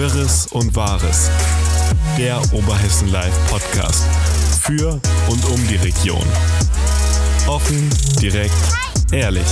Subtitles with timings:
[0.00, 1.30] Wirres und Wahres.
[2.16, 4.02] Der Oberhessen Live Podcast.
[4.62, 4.98] Für
[5.28, 6.24] und um die Region.
[7.46, 8.54] Offen, direkt,
[9.12, 9.44] ehrlich.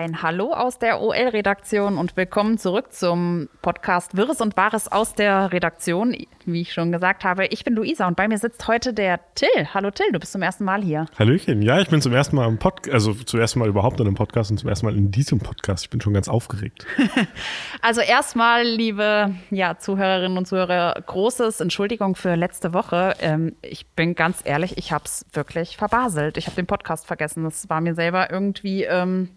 [0.00, 5.52] Ein Hallo aus der OL-Redaktion und willkommen zurück zum Podcast Wirres und Wahres aus der
[5.52, 6.16] Redaktion.
[6.46, 9.66] Wie ich schon gesagt habe, ich bin Luisa und bei mir sitzt heute der Till.
[9.74, 11.04] Hallo Till, du bist zum ersten Mal hier.
[11.18, 14.06] Hallöchen, ja, ich bin zum ersten Mal im Podcast, also zum ersten Mal überhaupt in
[14.06, 15.84] einem Podcast und zum ersten Mal in diesem Podcast.
[15.84, 16.86] Ich bin schon ganz aufgeregt.
[17.82, 23.16] also erstmal, liebe ja, Zuhörerinnen und Zuhörer, großes Entschuldigung für letzte Woche.
[23.20, 26.38] Ähm, ich bin ganz ehrlich, ich habe es wirklich verbaselt.
[26.38, 27.44] Ich habe den Podcast vergessen.
[27.44, 28.84] Das war mir selber irgendwie...
[28.84, 29.28] Ähm,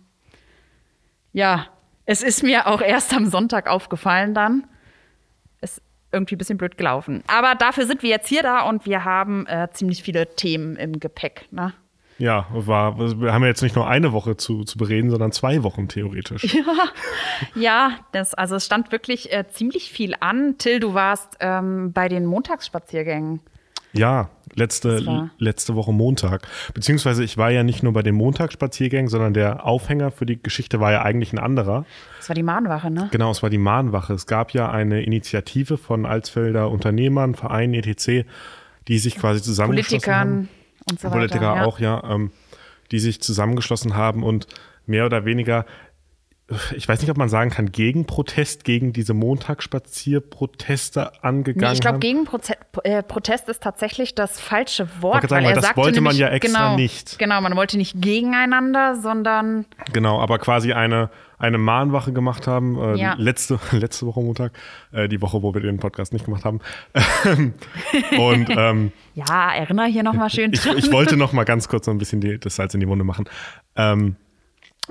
[1.33, 1.67] ja,
[2.05, 4.65] es ist mir auch erst am Sonntag aufgefallen dann.
[5.61, 7.23] Ist irgendwie ein bisschen blöd gelaufen.
[7.27, 10.99] Aber dafür sind wir jetzt hier da und wir haben äh, ziemlich viele Themen im
[10.99, 11.47] Gepäck.
[11.51, 11.73] Ne?
[12.19, 15.63] Ja, war, wir haben ja jetzt nicht nur eine Woche zu, zu bereden, sondern zwei
[15.63, 16.43] Wochen theoretisch.
[16.53, 16.73] Ja,
[17.55, 20.57] ja das, also es stand wirklich äh, ziemlich viel an.
[20.57, 23.41] Till, du warst ähm, bei den Montagsspaziergängen.
[23.93, 26.47] Ja, letzte, letzte Woche Montag.
[26.73, 30.79] Beziehungsweise ich war ja nicht nur bei den Montagsspaziergängen, sondern der Aufhänger für die Geschichte
[30.79, 31.85] war ja eigentlich ein anderer.
[32.19, 33.09] Es war die Mahnwache, ne?
[33.11, 34.13] Genau, es war die Mahnwache.
[34.13, 38.27] Es gab ja eine Initiative von Alsfelder Unternehmern, Vereinen, etc.,
[38.87, 40.49] die sich quasi zusammengeschlossen Politikern haben.
[40.89, 41.17] und so weiter.
[41.17, 41.65] Politiker ja.
[41.65, 42.03] auch, ja.
[42.03, 42.31] Ähm,
[42.91, 44.47] die sich zusammengeschlossen haben und
[44.85, 45.65] mehr oder weniger
[46.75, 51.99] ich weiß nicht, ob man sagen kann, Gegenprotest gegen diese Montagsspazierproteste angegangen nee, ich glaube,
[51.99, 55.29] Gegenprotest äh, ist tatsächlich das falsche Wort.
[55.29, 57.19] Sagen, weil, das wollte man ja extra genau, nicht.
[57.19, 59.65] Genau, man wollte nicht gegeneinander, sondern.
[59.91, 62.81] Genau, aber quasi eine, eine Mahnwache gemacht haben.
[62.81, 63.15] Äh, ja.
[63.17, 64.53] letzte, letzte Woche Montag,
[64.91, 66.59] äh, die Woche, wo wir den Podcast nicht gemacht haben.
[68.17, 70.53] Und ähm, ja, erinnere hier nochmal schön.
[70.53, 72.87] Ich, ich, wollte noch mal ganz kurz so ein bisschen die, das Salz in die
[72.87, 73.25] Wunde machen.
[73.75, 74.15] Ähm,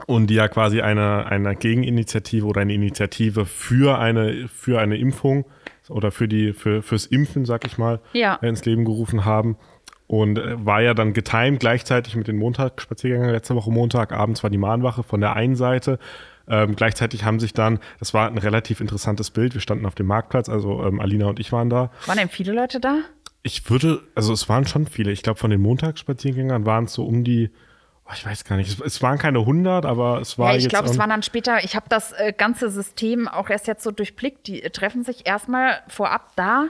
[0.07, 5.45] und die ja quasi eine, eine Gegeninitiative oder eine Initiative für eine, für eine Impfung
[5.89, 8.37] oder für die, für, fürs Impfen, sag ich mal, ja.
[8.37, 9.57] ins Leben gerufen haben.
[10.07, 14.13] Und äh, war ja dann getimt gleichzeitig mit den Montagsspaziergängen letzte Woche Montag.
[14.13, 15.99] Abends war die Mahnwache von der einen Seite.
[16.49, 20.07] Ähm, gleichzeitig haben sich dann, das war ein relativ interessantes Bild, wir standen auf dem
[20.07, 21.91] Marktplatz, also ähm, Alina und ich waren da.
[22.07, 22.99] Waren denn viele Leute da?
[23.45, 25.13] Ich würde, also es waren schon viele.
[25.13, 27.51] Ich glaube, von den Montagsspaziergängern waren es so um die
[28.15, 28.81] ich weiß gar nicht.
[28.81, 30.53] Es, waren keine 100, aber es war.
[30.53, 31.65] Ja, ich glaube, es waren dann später.
[31.65, 34.47] Ich habe das äh, ganze System auch erst jetzt so durchblickt.
[34.47, 36.69] Die äh, treffen sich erstmal vorab da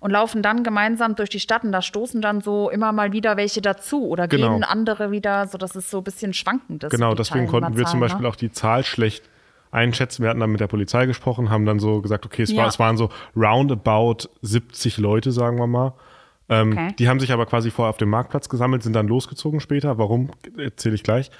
[0.00, 3.36] und laufen dann gemeinsam durch die Stadt und da stoßen dann so immer mal wieder
[3.36, 4.52] welche dazu oder genau.
[4.52, 6.90] gehen andere wieder, so dass es so ein bisschen schwankend ist.
[6.90, 8.28] Genau, deswegen konnten wir zum Beispiel ne?
[8.28, 9.24] auch die Zahl schlecht
[9.70, 10.22] einschätzen.
[10.22, 12.62] Wir hatten dann mit der Polizei gesprochen, haben dann so gesagt, okay, es, ja.
[12.62, 15.94] war, es waren so roundabout 70 Leute, sagen wir mal.
[16.48, 16.94] Ähm, okay.
[16.98, 19.98] Die haben sich aber quasi vorher auf dem Marktplatz gesammelt, sind dann losgezogen später.
[19.98, 21.30] Warum, erzähle ich gleich.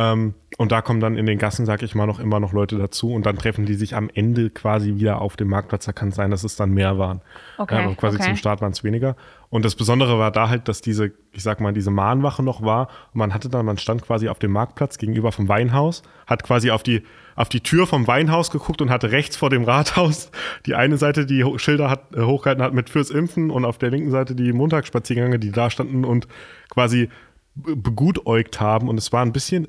[0.00, 2.78] Ähm, und da kommen dann in den Gassen, sag ich mal, noch immer noch Leute
[2.78, 5.86] dazu und dann treffen die sich am Ende quasi wieder auf dem Marktplatz.
[5.86, 7.20] Da kann es sein, dass es dann mehr waren.
[7.58, 8.26] Okay, ähm, quasi okay.
[8.26, 9.16] zum Start waren es weniger.
[9.50, 12.88] Und das Besondere war da halt, dass diese, ich sag mal, diese Mahnwache noch war.
[13.12, 16.70] Und man hatte dann, man stand quasi auf dem Marktplatz gegenüber vom Weinhaus, hat quasi
[16.70, 17.02] auf die,
[17.34, 20.30] auf die Tür vom Weinhaus geguckt und hatte rechts vor dem Rathaus
[20.66, 23.90] die eine Seite, die Schilder hat, äh, hochgehalten hat mit fürs Impfen und auf der
[23.90, 26.28] linken Seite die Montagsspaziergänge, die da standen und
[26.70, 27.08] quasi
[27.54, 28.88] begutäugt haben.
[28.88, 29.66] Und es war ein bisschen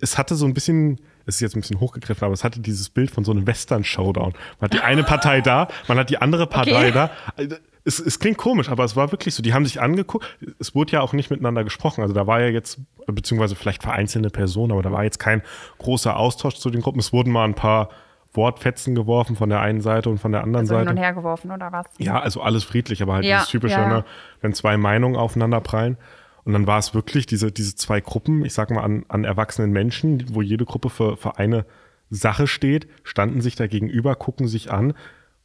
[0.00, 2.90] es hatte so ein bisschen, es ist jetzt ein bisschen hochgegriffen, aber es hatte dieses
[2.90, 4.32] Bild von so einem Western-Showdown.
[4.60, 6.92] Man hat die eine Partei da, man hat die andere Partei okay.
[6.92, 7.10] da.
[7.84, 9.42] Es, es, klingt komisch, aber es war wirklich so.
[9.42, 10.26] Die haben sich angeguckt.
[10.58, 12.02] Es wurde ja auch nicht miteinander gesprochen.
[12.02, 15.42] Also da war ja jetzt, beziehungsweise vielleicht vereinzelte Personen, aber da war jetzt kein
[15.78, 17.00] großer Austausch zu den Gruppen.
[17.00, 17.88] Es wurden mal ein paar
[18.32, 20.90] Wortfetzen geworfen von der einen Seite und von der anderen also Seite.
[20.90, 21.86] Hin und her geworfen oder was?
[21.98, 23.88] Ja, also alles friedlich, aber halt ja, dieses typische, ja.
[23.88, 24.04] ne,
[24.40, 25.96] wenn zwei Meinungen aufeinander prallen.
[26.50, 29.70] Und dann war es wirklich diese, diese zwei Gruppen, ich sag mal, an, an erwachsenen
[29.70, 31.64] Menschen, wo jede Gruppe für, für eine
[32.10, 34.94] Sache steht, standen sich da gegenüber, gucken sich an,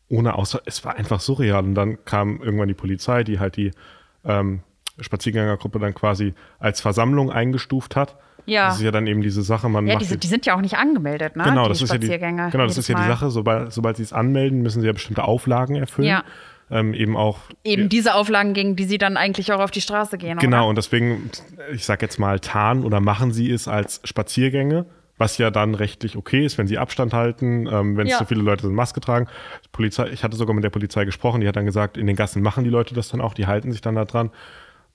[0.10, 0.62] ohne Außer.
[0.66, 1.64] Es war einfach surreal.
[1.64, 3.69] Und dann kam irgendwann die Polizei, die halt die
[4.24, 4.62] ähm,
[5.00, 8.18] Spaziergängergruppe dann quasi als Versammlung eingestuft hat.
[8.48, 8.69] Ja.
[8.69, 10.62] Das ist ja dann eben diese Sache, man ja, macht die, die sind ja auch
[10.62, 11.44] nicht angemeldet, ne?
[11.44, 13.30] Genau, die das ist ja die, genau, das ist ja die Sache.
[13.30, 16.08] Sobald, sobald sie es anmelden, müssen sie ja bestimmte Auflagen erfüllen.
[16.08, 16.24] Ja
[16.71, 17.39] ähm, eben auch.
[17.63, 20.38] Eben diese Auflagen, gegen die sie dann eigentlich auch auf die Straße gehen.
[20.39, 20.67] Genau, oder?
[20.67, 21.29] und deswegen,
[21.73, 24.85] ich sag jetzt mal, tarnen oder machen sie es als Spaziergänge,
[25.17, 28.17] was ja dann rechtlich okay ist, wenn sie Abstand halten, ähm, wenn es Ja.
[28.19, 29.27] zu viele Leute sind, Maske tragen.
[29.71, 32.41] Polizei, ich hatte sogar mit der Polizei gesprochen, die hat dann gesagt, in den Gassen
[32.41, 34.31] machen die Leute das dann auch, die halten sich dann da dran.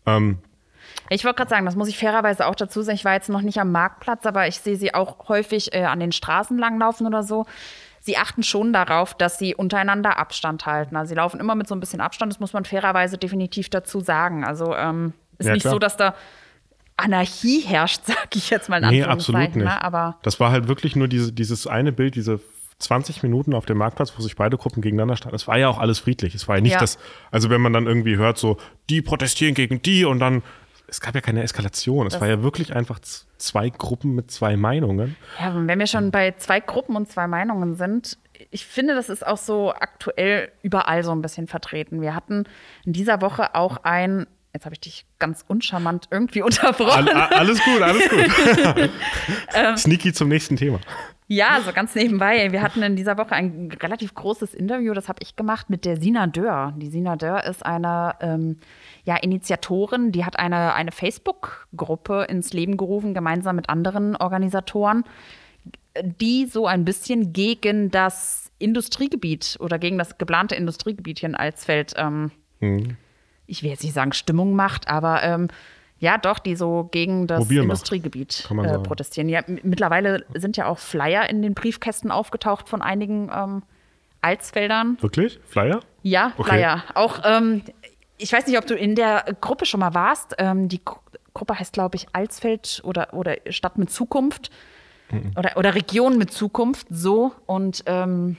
[0.07, 0.39] Ähm,
[1.09, 2.97] Ich wollte gerade sagen, das muss ich fairerweise auch dazu sagen.
[2.97, 6.01] Ich war jetzt noch nicht am Marktplatz, aber ich sehe sie auch häufig äh, an
[6.01, 7.47] den Straßen langlaufen oder so.
[8.11, 10.97] Sie achten schon darauf, dass sie untereinander Abstand halten.
[10.97, 12.33] Also sie laufen immer mit so ein bisschen Abstand.
[12.33, 14.45] Das muss man fairerweise definitiv dazu sagen.
[14.45, 15.75] Also ähm, ist Ja, nicht klar.
[15.75, 16.15] so, dass da
[16.97, 19.57] Anarchie herrscht, sag ich jetzt mal in Nee, absolut nicht.
[19.57, 19.83] Ne?
[19.83, 22.41] Aber Das war halt wirklich nur diese, dieses eine Bild, diese
[22.79, 25.37] 20 Minuten auf dem Marktplatz, wo sich beide Gruppen gegeneinander standen.
[25.37, 26.35] Es war ja auch alles friedlich.
[26.35, 26.81] Es war ja nicht Ja.
[26.81, 26.99] das,
[27.31, 28.57] also wenn man dann irgendwie hört, so,
[28.89, 30.43] die protestieren gegen die und dann,
[30.91, 32.07] es gab ja keine Eskalation.
[32.07, 32.99] Es war ja wirklich einfach
[33.39, 35.17] zwei Gruppen mit zwei Meinungen.
[35.39, 38.19] Ja, wenn wir schon bei zwei Gruppen und zwei Meinungen sind,
[38.51, 42.01] ich finde, das ist auch so aktuell überall so ein bisschen vertreten.
[42.01, 42.45] Wir hatten
[42.85, 47.09] in dieser Woche auch ein, jetzt habe ich dich ganz uncharmant irgendwie unterbrochen.
[47.09, 48.91] All, alles gut, alles gut.
[49.55, 49.77] Ähm.
[49.77, 50.81] Sneaky zum nächsten Thema.
[51.33, 52.51] Ja, so ganz nebenbei.
[52.51, 55.97] Wir hatten in dieser Woche ein relativ großes Interview, das habe ich gemacht mit der
[55.97, 56.75] Sina Dörr.
[56.77, 58.57] Die Sina Dörr ist eine ähm,
[59.05, 65.05] ja, Initiatorin, die hat eine, eine Facebook-Gruppe ins Leben gerufen, gemeinsam mit anderen Organisatoren,
[66.03, 71.95] die so ein bisschen gegen das Industriegebiet oder gegen das geplante Industriegebiet hier in Alsfeld,
[71.97, 72.97] ähm, Mhm.
[73.47, 75.47] ich will jetzt nicht sagen Stimmung macht, aber ähm,
[76.01, 79.29] ja, doch, die so gegen das Mobil Industriegebiet äh, protestieren.
[79.29, 83.63] Ja, mittlerweile sind ja auch Flyer in den Briefkästen aufgetaucht von einigen ähm,
[84.23, 84.99] Alsfeldern.
[85.01, 85.39] Wirklich?
[85.47, 85.81] Flyer?
[86.03, 86.51] Ja, Okay.
[86.51, 86.83] Flyer.
[86.95, 87.63] Auch, ähm,
[88.19, 90.35] ich weiß nicht, ob du in der Gruppe schon mal warst.
[90.39, 90.99] Ähm, die Gru-
[91.33, 94.51] Gruppe heißt, glaube ich, Alsfeld oder, oder Stadt mit Zukunft.
[95.37, 97.33] Oder, oder Region mit Zukunft, so.
[97.47, 98.37] Und ähm,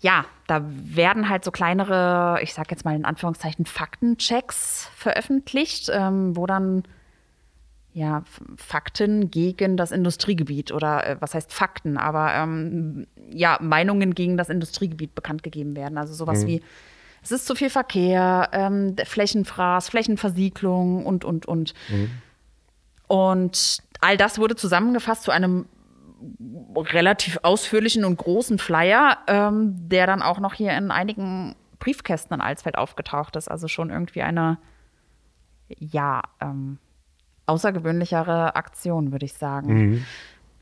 [0.00, 6.36] ja, da werden halt so kleinere, ich sag jetzt mal in Anführungszeichen, Faktenchecks veröffentlicht, ähm,
[6.36, 6.84] wo dann
[7.92, 8.22] ja,
[8.56, 14.48] Fakten gegen das Industriegebiet oder äh, was heißt Fakten, aber ähm, ja, Meinungen gegen das
[14.48, 15.98] Industriegebiet bekannt gegeben werden.
[15.98, 16.62] Also sowas wie,
[17.22, 21.74] es ist zu viel Verkehr, ähm, Flächenfraß, Flächenversiegelung und, und, und.
[23.08, 25.66] Und all das wurde zusammengefasst zu einem
[26.76, 32.40] relativ ausführlichen und großen Flyer, ähm, der dann auch noch hier in einigen Briefkästen in
[32.40, 33.48] Alsfeld aufgetaucht ist.
[33.48, 34.58] Also schon irgendwie eine,
[35.68, 36.78] ja, ähm,
[37.46, 40.04] außergewöhnlichere Aktion, würde ich sagen.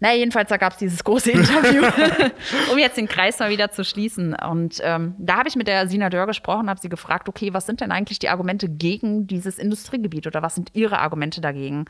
[0.01, 1.83] Na, jedenfalls, da gab es dieses große Interview,
[2.73, 4.35] um jetzt den Kreis mal wieder zu schließen.
[4.35, 7.67] Und ähm, da habe ich mit der Sina Dörr gesprochen, habe sie gefragt, okay, was
[7.67, 11.87] sind denn eigentlich die Argumente gegen dieses Industriegebiet oder was sind ihre Argumente dagegen?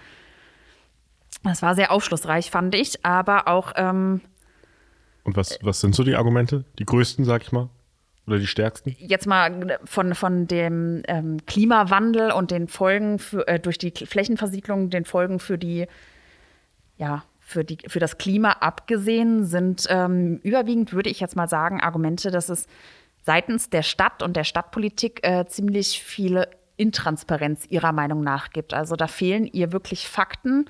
[1.42, 4.20] Das war sehr aufschlussreich, fand ich, aber auch ähm,
[5.24, 6.64] Und was, was sind so die Argumente?
[6.78, 7.68] Die größten, sag ich mal?
[8.26, 8.94] Oder die stärksten?
[8.98, 14.90] jetzt mal von, von dem ähm, Klimawandel und den Folgen für, äh, durch die Flächenversiegelung,
[14.90, 15.86] den Folgen für die,
[16.98, 21.80] ja, für, die, für das Klima abgesehen, sind ähm, überwiegend, würde ich jetzt mal sagen,
[21.80, 22.66] Argumente, dass es
[23.24, 28.74] seitens der Stadt und der Stadtpolitik äh, ziemlich viele Intransparenz ihrer Meinung nach gibt.
[28.74, 30.66] Also da fehlen ihr wirklich Fakten.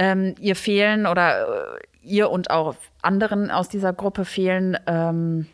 [0.00, 5.46] Ähm, ihr fehlen oder äh, ihr und auch anderen aus dieser Gruppe fehlen ähm,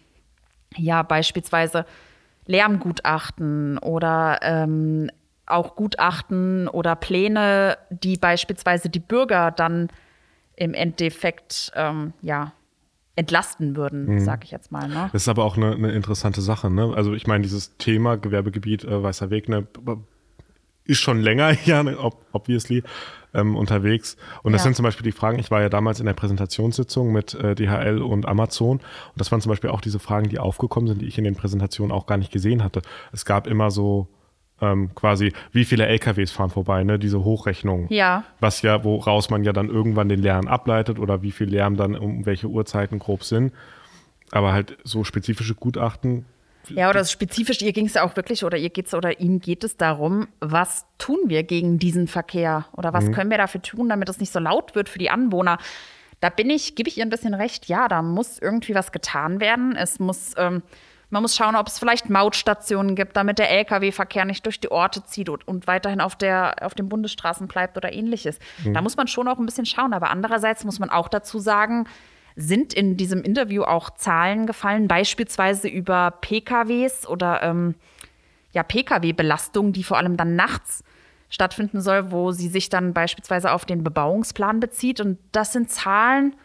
[0.77, 1.87] ja beispielsweise
[2.47, 5.11] Lärmgutachten oder ähm,
[5.47, 9.89] auch Gutachten oder Pläne, die beispielsweise die Bürger dann
[10.57, 12.53] im Endeffekt ähm, ja
[13.17, 14.89] entlasten würden, sag ich jetzt mal.
[14.89, 15.09] Ne?
[15.13, 16.71] Das ist aber auch eine, eine interessante Sache.
[16.71, 16.93] Ne?
[16.95, 19.67] Also ich meine, dieses Thema Gewerbegebiet äh, Weißer Weg ne,
[20.85, 22.83] ist schon länger ja, ne, ob, obviously,
[23.35, 24.17] ähm, unterwegs.
[24.43, 24.65] Und das Ja.
[24.65, 28.01] sind zum Beispiel die Fragen, ich war ja damals in der Präsentationssitzung mit äh, DHL
[28.03, 28.79] und Amazon.
[28.79, 28.83] Und
[29.17, 31.93] das waren zum Beispiel auch diese Fragen, die aufgekommen sind, die ich in den Präsentationen
[31.93, 32.83] auch gar nicht gesehen hatte.
[33.13, 34.09] Es gab immer so
[34.61, 36.99] ähm, quasi, wie viele LKWs fahren vorbei, ne?
[36.99, 37.87] diese Hochrechnung.
[37.91, 38.23] Ja.
[38.39, 41.97] Was ja, woraus man ja dann irgendwann den Lärm ableitet oder wie viel Lärm dann
[41.97, 43.53] um welche Uhrzeiten grob sind.
[44.31, 46.25] Aber halt so spezifische Gutachten.
[46.71, 49.65] Ja, oder spezifisch, ihr ging es ja auch wirklich, oder ihr geht's oder Ihnen geht
[49.65, 52.67] es darum, was tun wir gegen diesen Verkehr?
[52.73, 55.59] Oder was können wir dafür tun, damit es nicht so laut wird für die Anwohner?
[56.21, 59.41] Da bin ich, gebe ich ihr ein bisschen recht, ja, da muss irgendwie was getan
[59.41, 59.77] werden.
[59.77, 60.63] Es muss, ähm,
[61.11, 65.05] man muss schauen, ob es vielleicht Mautstationen gibt, damit der Lkw-Verkehr nicht durch die Orte
[65.05, 68.39] zieht und, und weiterhin auf, der, auf den Bundesstraßen bleibt oder ähnliches.
[68.65, 69.93] Da muss man schon auch ein bisschen schauen.
[69.93, 71.87] Aber andererseits muss man auch dazu sagen,
[72.37, 77.75] sind in diesem Interview auch Zahlen gefallen, beispielsweise über PKWs oder ähm,
[78.53, 80.83] ja, Pkw-Belastung, die vor allem dann nachts
[81.29, 85.01] stattfinden soll, wo sie sich dann beispielsweise auf den Bebauungsplan bezieht.
[85.01, 86.37] Und das sind Zahlen,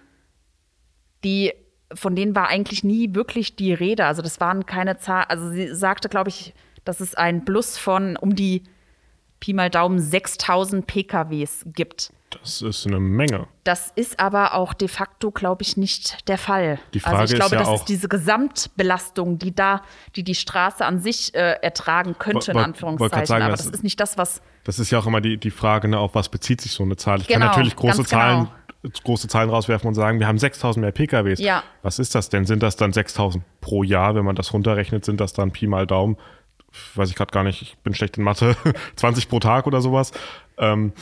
[1.24, 1.54] die
[1.94, 4.06] von denen war eigentlich nie wirklich die Rede.
[4.06, 6.54] Also das waren keine Zahlen, also sie sagte, glaube ich,
[6.86, 8.64] dass es ein Plus von um die
[9.40, 12.12] Pi mal Daumen 6000 PKWs gibt.
[12.32, 13.48] Das ist eine Menge.
[13.64, 16.80] Das ist aber auch de facto, glaube ich, nicht der Fall.
[16.94, 19.82] Die Frage also ich glaube, ist ja das auch- ist diese Gesamtbelastung, die da,
[20.16, 23.26] die die Straße an sich äh, ertragen könnte, in Anführungszeichen.
[23.26, 25.52] sagen, aber das- das ist nicht das, was Das ist ja auch immer die, die
[25.52, 27.22] Frage, ne, auf was bezieht sich so eine Zahl.
[27.22, 28.48] Ich kann Genau, natürlich große Zahlen,
[29.04, 31.40] große Zahlen rauswerfen und sagen, wir haben 6000 mehr PKWs.
[31.40, 31.64] Ja.
[31.82, 32.46] Was ist das denn?
[32.46, 34.16] Sind das dann 6000 pro Jahr?
[34.16, 36.18] Wenn man das runterrechnet, sind das dann Pi mal Daumen
[36.94, 38.56] weiß ich gerade gar nicht, ich bin schlecht in Mathe,
[38.96, 40.12] 20 pro Tag oder sowas.
[40.60, 40.94] Ähm,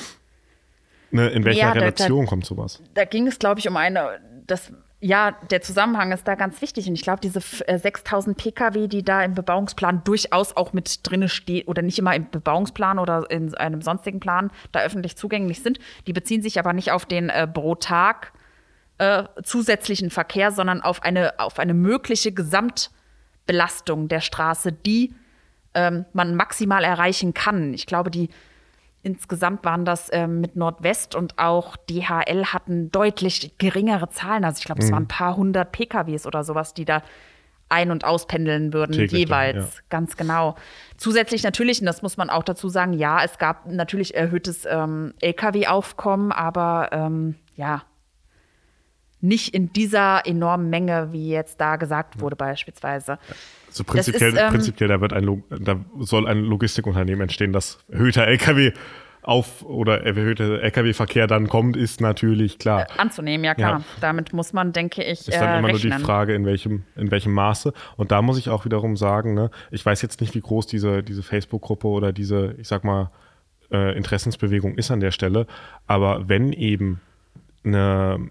[1.11, 2.81] ne, in welcher Ja, da- Relation da- kommt sowas?
[2.93, 6.87] Da ging es, glaube ich, um eine, das, ja, der Zusammenhang ist da ganz wichtig.
[6.87, 10.99] Und ich glaube, diese f- äh, 6000 Pkw, die da im Bebauungsplan durchaus auch mit
[11.09, 15.61] drinne stehen oder nicht immer im Bebauungsplan oder in einem sonstigen Plan da öffentlich zugänglich
[15.61, 18.33] sind, die beziehen sich aber nicht auf den äh, pro Tag
[18.97, 25.13] äh, zusätzlichen Verkehr, sondern auf eine, auf eine mögliche Gesamtbelastung der Straße, die
[25.73, 27.73] ähm, man maximal erreichen kann.
[27.73, 28.29] Ich glaube, die
[29.07, 34.45] insgesamt waren das ähm, mit Nordwest und auch DHL hatten deutlich geringere Zahlen.
[34.45, 37.01] Also ich glaube, es waren ein paar hundert PKWs oder sowas, die da
[37.69, 39.75] ein- und auspendeln würden, Täglich dann, jeweils.
[39.75, 39.81] ja.
[39.89, 40.55] Ganz genau.
[40.97, 45.13] Zusätzlich natürlich, und das muss man auch dazu sagen, ja, es gab natürlich erhöhtes ähm,
[45.21, 47.83] Lkw-Aufkommen, aber ähm, ja,
[49.21, 53.17] nicht in dieser enormen Menge, wie jetzt da gesagt wurde, beispielsweise.
[53.67, 58.27] Also prinzipiell, ist, ähm, prinzipiell da wird ein da soll ein Logistikunternehmen entstehen, das erhöhter
[58.27, 58.73] LKW
[59.27, 62.87] auf oder erhöhter LKW-Verkehr dann kommt, ist natürlich klar.
[62.97, 63.79] Anzunehmen, ja klar.
[63.79, 63.85] Ja.
[63.99, 65.89] Damit muss man, denke ich, Ist äh, dann immer rechnen.
[65.89, 67.73] nur die Frage, in welchem, in welchem Maße.
[67.97, 71.03] Und da muss ich auch wiederum sagen, ne, ich weiß jetzt nicht, wie groß diese,
[71.03, 73.11] diese Facebook-Gruppe oder diese, ich sag mal,
[73.69, 75.45] äh, Interessensbewegung ist an der Stelle.
[75.87, 77.01] Aber wenn eben
[77.65, 78.29] eine,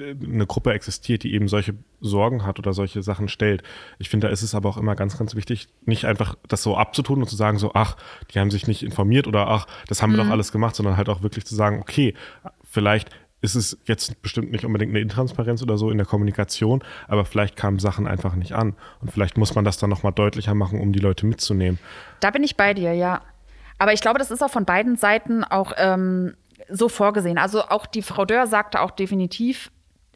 [0.00, 3.62] eine Gruppe existiert, die eben solche Sorgen hat oder solche Sachen stellt.
[3.98, 6.76] Ich finde, da ist es aber auch immer ganz, ganz wichtig, nicht einfach das so
[6.76, 7.96] abzutun und zu sagen, so, ach,
[8.32, 11.08] die haben sich nicht informiert oder ach, das haben wir doch alles gemacht, sondern halt
[11.08, 12.14] auch wirklich zu sagen, okay,
[12.64, 13.10] vielleicht
[13.42, 17.56] ist es jetzt bestimmt nicht unbedingt eine Intransparenz oder so in der Kommunikation, aber vielleicht
[17.56, 18.76] kamen Sachen einfach nicht an.
[19.00, 21.78] Und vielleicht muss man das dann nochmal deutlicher machen, um die Leute mitzunehmen.
[22.20, 23.20] Da bin ich bei dir, ja.
[23.78, 26.34] Aber ich glaube, das ist auch von beiden Seiten auch ähm,
[26.70, 27.36] so vorgesehen.
[27.36, 29.72] Also auch die Frau Dörr sagte auch definitiv,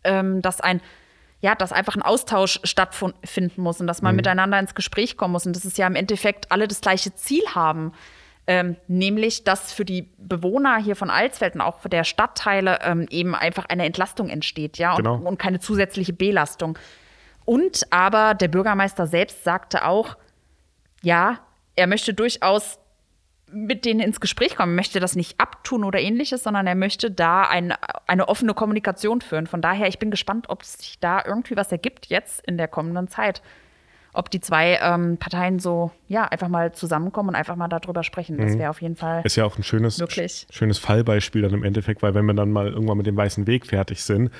[0.07, 0.81] ähm, dass ein
[1.41, 5.45] ja, dass einfach ein Austausch stattfinden muss und dass man miteinander ins Gespräch kommen muss
[5.47, 7.93] und dass es ja im Endeffekt alle das gleiche Ziel haben.
[8.49, 13.07] Ähm, nämlich, dass für die Bewohner hier von Alsfeld und auch für der Stadtteile ähm,
[13.11, 15.17] eben einfach eine Entlastung entsteht, ja, und, Genau.
[15.17, 16.79] und keine zusätzliche Belastung.
[17.45, 20.17] Und aber der Bürgermeister selbst sagte auch,
[21.03, 21.41] ja,
[21.75, 22.79] er möchte durchaus
[23.57, 27.11] mit denen ins Gespräch kommen, Er möchte das nicht abtun oder ähnliches, sondern er möchte
[27.11, 27.73] da ein,
[28.07, 29.47] eine offene Kommunikation führen.
[29.47, 33.09] Von daher, ich bin gespannt, ob sich da irgendwie was ergibt jetzt in der kommenden
[33.09, 33.43] Zeit.
[34.13, 38.39] Ob die zwei ähm, Parteien so, ja, einfach mal zusammenkommen und einfach mal darüber sprechen.
[38.39, 39.23] Das wäre auf jeden Fall.
[39.25, 40.47] Ist ja auch ein schönes, Wirklich.
[40.51, 43.67] schönes Fallbeispiel dann im Endeffekt, weil wenn wir dann mal irgendwann mit dem Weißen Weg
[43.67, 44.31] fertig sind,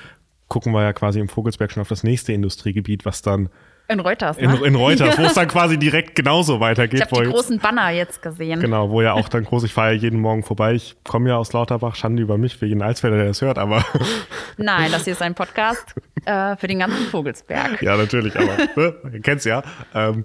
[0.49, 3.51] gucken wir ja quasi im Vogelsberg schon auf das nächste Industriegebiet, was dann
[3.89, 4.67] In Reuters, in, ne?
[4.67, 7.01] in Reuters, wo es dann quasi direkt genauso weitergeht.
[7.01, 8.61] Ich habe die großen Banner jetzt gesehen.
[8.61, 10.75] Genau, wo ja auch dann groß, ich fahre ja jeden Morgen vorbei.
[10.75, 13.85] Ich komme ja aus Lauterbach, Schande über mich, für jeden Alsfelder, der das hört, aber
[14.57, 17.81] Nein, das hier ist ein Podcast äh, für den ganzen Vogelsberg.
[17.83, 19.63] ja, natürlich, aber ne, ihr kennt's ja.
[19.95, 20.25] Ähm,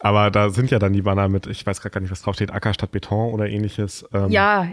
[0.00, 2.50] aber da sind ja dann die Banner mit, ich weiß gerade gar nicht, was draufsteht,
[2.52, 4.66] Acker statt Beton oder ähnliches, ähm, Ja,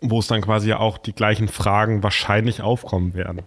[0.00, 3.42] wo es dann quasi ja auch die gleichen Fragen wahrscheinlich aufkommen werden.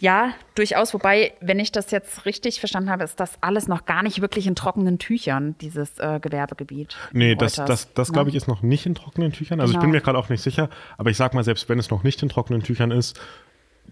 [0.00, 0.94] Ja, durchaus.
[0.94, 4.46] Wobei, wenn ich das jetzt richtig verstanden habe, ist das alles noch gar nicht wirklich
[4.46, 6.96] in trockenen Tüchern, dieses äh, Gewerbegebiet.
[7.12, 8.12] Nee, das, das, das ne?
[8.12, 9.60] glaube ich, ist noch nicht in trockenen Tüchern.
[9.60, 9.98] Also ich bin Genau.
[9.98, 12.28] mir gerade auch nicht sicher, aber ich sag mal, selbst wenn es noch nicht in
[12.28, 13.20] trockenen Tüchern ist,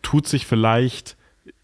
[0.03, 1.17] tut sich vielleicht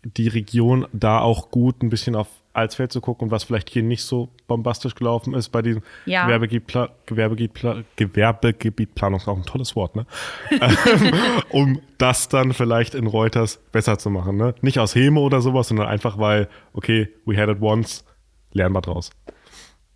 [0.03, 4.03] die Region da auch gut, ein bisschen auf Alsfeld zu gucken, was vielleicht hier nicht
[4.05, 6.25] so bombastisch gelaufen ist bei diesem Ja.
[6.27, 10.07] Gewerbegebietpla Gewerbegebietpla Gewerbegebietplanung, ist auch ein tolles Wort, ne?
[10.51, 11.13] Ähm,
[11.51, 14.55] um das dann vielleicht in Reuters besser zu machen, ne?
[14.61, 18.05] Nicht aus Häme oder sowas, sondern einfach weil, okay, we had it once,
[18.53, 19.11] lernen wir draus.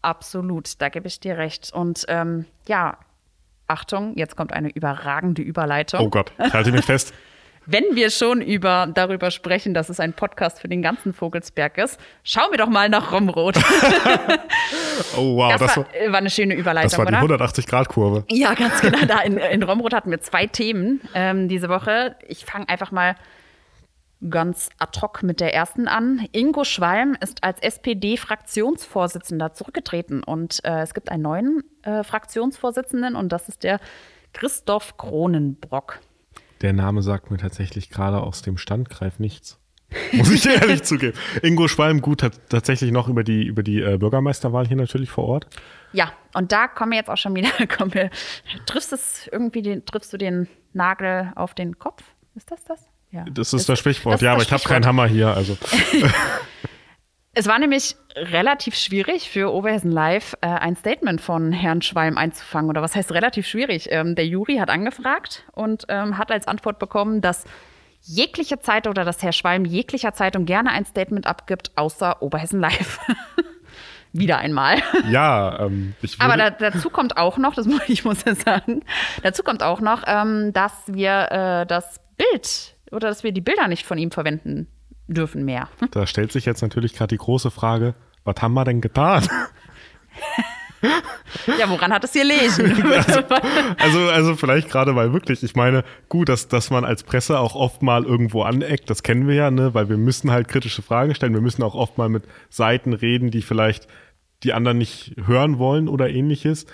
[0.02, 1.72] Absolut, da gebe ich dir recht.
[1.72, 2.98] Und ähm, ja,
[3.66, 6.00] Achtung, jetzt kommt eine überragende Überleitung.
[6.00, 7.12] Oh Gott, ich halte mich fest.
[7.66, 11.99] Wenn wir schon über, darüber sprechen, dass es ein Podcast für den ganzen Vogelsberg ist,
[12.23, 13.58] schauen wir doch mal nach Romrod.
[15.14, 17.44] Oh wow, Das, das, war, war, eine schöne Überleitung, das war die oder?
[17.44, 18.25] 180-Grad-Kurve.
[18.30, 19.04] Ja, ganz genau.
[19.04, 22.16] Da in, in Romrod hatten wir zwei Themen ähm, diese Woche.
[22.26, 23.14] Ich fange einfach mal
[24.30, 26.26] ganz ad hoc mit der ersten an.
[26.32, 33.30] Ingo Schwalm ist als SPD-Fraktionsvorsitzender zurückgetreten und äh, es gibt einen neuen äh, Fraktionsvorsitzenden und
[33.30, 33.80] das ist der
[34.32, 36.00] Christoph Kronenbrock.
[36.62, 39.58] Der Name sagt mir tatsächlich gerade aus dem Standgreif nichts.
[40.12, 41.16] Muss ich ehrlich zugeben.
[41.42, 45.25] Ingo Schwalm, gut, hat tatsächlich noch über die, über die äh, Bürgermeisterwahl hier natürlich vor
[45.25, 45.46] Ort.
[45.92, 47.50] Ja, und da kommen wir jetzt auch schon wieder.
[47.76, 48.10] Kommen wir,
[48.66, 52.02] triffst es irgendwie den, triffst du den Nagel auf den Kopf?
[52.34, 52.80] Ist das das?
[53.12, 53.25] Ja.
[53.30, 54.14] Das ist das Sprichwort.
[54.14, 55.28] das ja, aber das ich habe keinen Hammer hier.
[55.28, 55.56] Also
[57.38, 62.71] Es war nämlich relativ schwierig für Oberhessen Live äh, ein Statement von Herrn Schwalm einzufangen.
[62.71, 63.88] Oder was heißt relativ schwierig?
[63.90, 67.45] Ähm, der Juri hat angefragt und ähm, hat als Antwort bekommen, dass
[68.00, 73.00] jegliche Zeitung oder dass Herr Schwalm jeglicher Zeitung gerne ein Statement abgibt, außer Oberhessen Live.
[74.14, 74.78] Wieder einmal.
[75.11, 78.35] Ja, ähm, ich Aber würde, da, dazu kommt auch noch, das muss ich muss ja
[78.35, 78.81] sagen,
[79.23, 83.69] dazu kommt auch noch, ähm, dass wir äh, das Bild oder dass wir die Bilder
[83.69, 84.69] nicht von ihm verwenden
[85.08, 85.68] dürfen mehr.
[85.90, 87.94] da stellt sich jetzt natürlich gerade die große Frage,
[88.25, 89.26] was haben wir denn getan?
[91.58, 92.82] Ja, woran hat es hier lesen?
[93.78, 97.54] Also, also vielleicht gerade weil wirklich, ich meine, gut, dass, dass man als Presse auch
[97.54, 99.75] oft mal irgendwo aneckt, das kennen wir ja, ne?
[99.75, 103.30] weil wir müssen halt kritische Fragen stellen, wir müssen auch oft mal mit Seiten reden,
[103.30, 103.86] die vielleicht
[104.42, 106.66] die anderen nicht hören wollen oder ähnliches.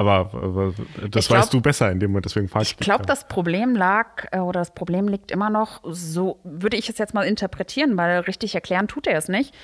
[0.00, 0.72] Aber, aber
[1.10, 3.28] das Ich glaub- weißt du besser in dem Moment, deswegen frage ich Ich glaube, das
[3.28, 7.24] Problem lag äh, oder das Problem liegt immer noch, so würde ich es jetzt mal
[7.24, 9.54] interpretieren, weil richtig erklären tut er es nicht.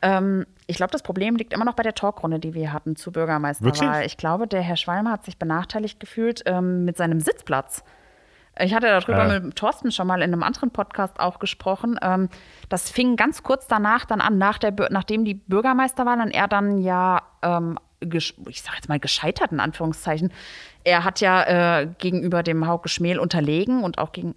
[0.00, 3.12] Ähm, ich glaube, das Problem liegt immer noch bei der Talkrunde, die wir hatten zur
[3.12, 3.72] Bürgermeisterwahl.
[3.72, 4.06] Wirklich?
[4.06, 7.82] Ich glaube, der Herr Schwalm hat sich benachteiligt gefühlt ähm, mit seinem Sitzplatz.
[8.60, 9.40] Ich hatte darüber Ja.
[9.40, 11.98] mit Thorsten schon mal in einem anderen Podcast auch gesprochen.
[12.02, 12.28] Ähm,
[12.68, 16.78] das fing ganz kurz danach dann an, nach der, nachdem die Bürgermeisterwahl und er dann
[16.78, 20.32] ja, ähm, ich sag jetzt mal gescheitert in Anführungszeichen.
[20.84, 24.34] Er hat ja äh, gegenüber dem Hauke Schmähl unterlegen und auch gegen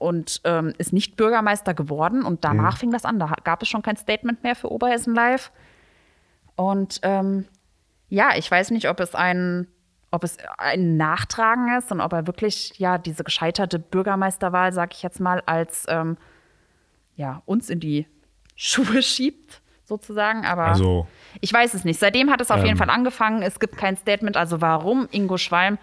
[0.00, 2.24] und ähm, ist nicht Bürgermeister geworden.
[2.24, 3.18] Und danach fing das an.
[3.18, 5.52] Da gab es schon kein Statement mehr für Oberhessen Live.
[6.56, 7.46] Und ähm,
[8.08, 9.68] ja, ich weiß nicht, ob es ein,
[10.10, 15.02] ob es ein Nachtragen ist und ob er wirklich ja diese gescheiterte Bürgermeisterwahl, sag ich
[15.02, 16.16] jetzt mal, als ähm,
[17.14, 18.06] ja uns in die
[18.56, 20.46] Schuhe schiebt, sozusagen.
[20.46, 21.06] Aber Also-
[21.42, 22.00] ich weiß es nicht.
[22.00, 22.66] Seitdem hat es auf Ähm.
[22.66, 23.42] jeden Fall angefangen.
[23.42, 24.38] Es gibt kein Statement.
[24.38, 25.76] Also warum Ingo Schwalm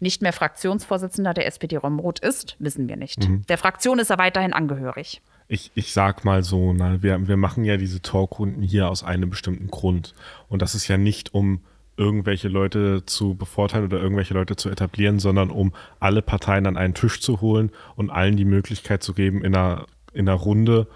[0.00, 3.28] nicht mehr Fraktionsvorsitzender der SPD Romrot ist, wissen wir nicht.
[3.28, 3.44] Mhm.
[3.48, 5.20] Der Fraktion ist er weiterhin angehörig.
[5.48, 9.30] Ich, ich sag mal so, na, wir, wir machen ja diese Talkrunden hier aus einem
[9.30, 10.14] bestimmten Grund.
[10.48, 11.60] Und das ist ja nicht, um
[11.96, 16.94] irgendwelche Leute zu bevorteilen oder irgendwelche Leute zu etablieren, sondern um alle Parteien an einen
[16.94, 20.86] Tisch zu holen und allen die Möglichkeit zu geben, in einer, in einer Runde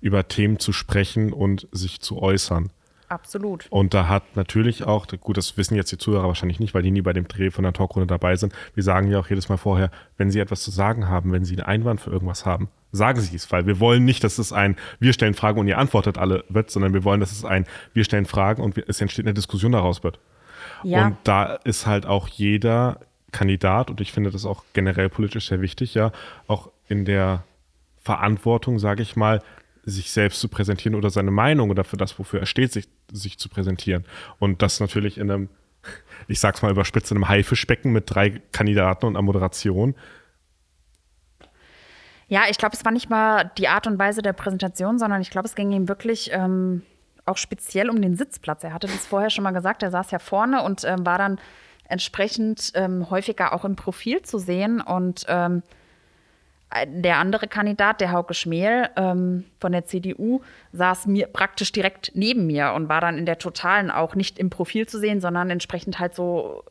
[0.00, 2.70] über Themen zu sprechen und sich zu äußern.
[3.08, 3.66] Absolut.
[3.70, 6.90] Und da hat natürlich auch, gut, das wissen jetzt die Zuhörer wahrscheinlich nicht, weil die
[6.90, 8.52] nie bei dem Dreh von der Talkrunde dabei sind.
[8.74, 11.54] Wir sagen ja auch jedes Mal vorher, wenn Sie etwas zu sagen haben, wenn Sie
[11.54, 14.76] einen Einwand für irgendwas haben, sagen Sie es, weil wir wollen nicht, dass es ein
[15.00, 18.04] Wir stellen Fragen und ihr antwortet alle wird, sondern wir wollen, dass es ein Wir
[18.04, 20.18] stellen Fragen und es entsteht eine Diskussion daraus wird.
[20.82, 21.06] Ja.
[21.06, 23.00] Und da ist halt auch jeder
[23.32, 26.12] Kandidat, und ich finde das auch generell politisch sehr wichtig, ja,
[26.46, 27.44] auch in der
[28.02, 29.42] Verantwortung, sage ich mal,
[29.88, 33.38] sich selbst zu präsentieren oder seine Meinung oder für das, wofür er steht, sich, sich
[33.38, 34.04] zu präsentieren.
[34.38, 35.48] Und das natürlich in einem,
[36.28, 39.94] ich sag's mal überspitzt, in einem Haifischbecken mit drei Kandidaten und einer Moderation.
[42.28, 45.30] Ja, ich glaube, es war nicht mal die Art und Weise der Präsentation, sondern ich
[45.30, 46.82] glaube, es ging ihm wirklich ähm,
[47.24, 48.64] auch speziell um den Sitzplatz.
[48.64, 51.38] Er hatte das vorher schon mal gesagt, er saß ja vorne und ähm, war dann
[51.88, 54.82] entsprechend ähm, häufiger auch im Profil zu sehen.
[54.82, 55.62] Und ähm,
[56.86, 62.46] der andere Kandidat, der Hauke Schmähl ähm, von der CDU, saß mir praktisch direkt neben
[62.46, 65.98] mir und war dann in der Totalen auch nicht im Profil zu sehen, sondern entsprechend
[65.98, 66.64] halt so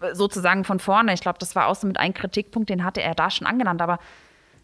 [0.00, 1.14] äh, sozusagen von vorne.
[1.14, 3.80] Ich glaube, das war auch so mit einem Kritikpunkt, den hatte er da schon angenannt.
[3.82, 4.00] Aber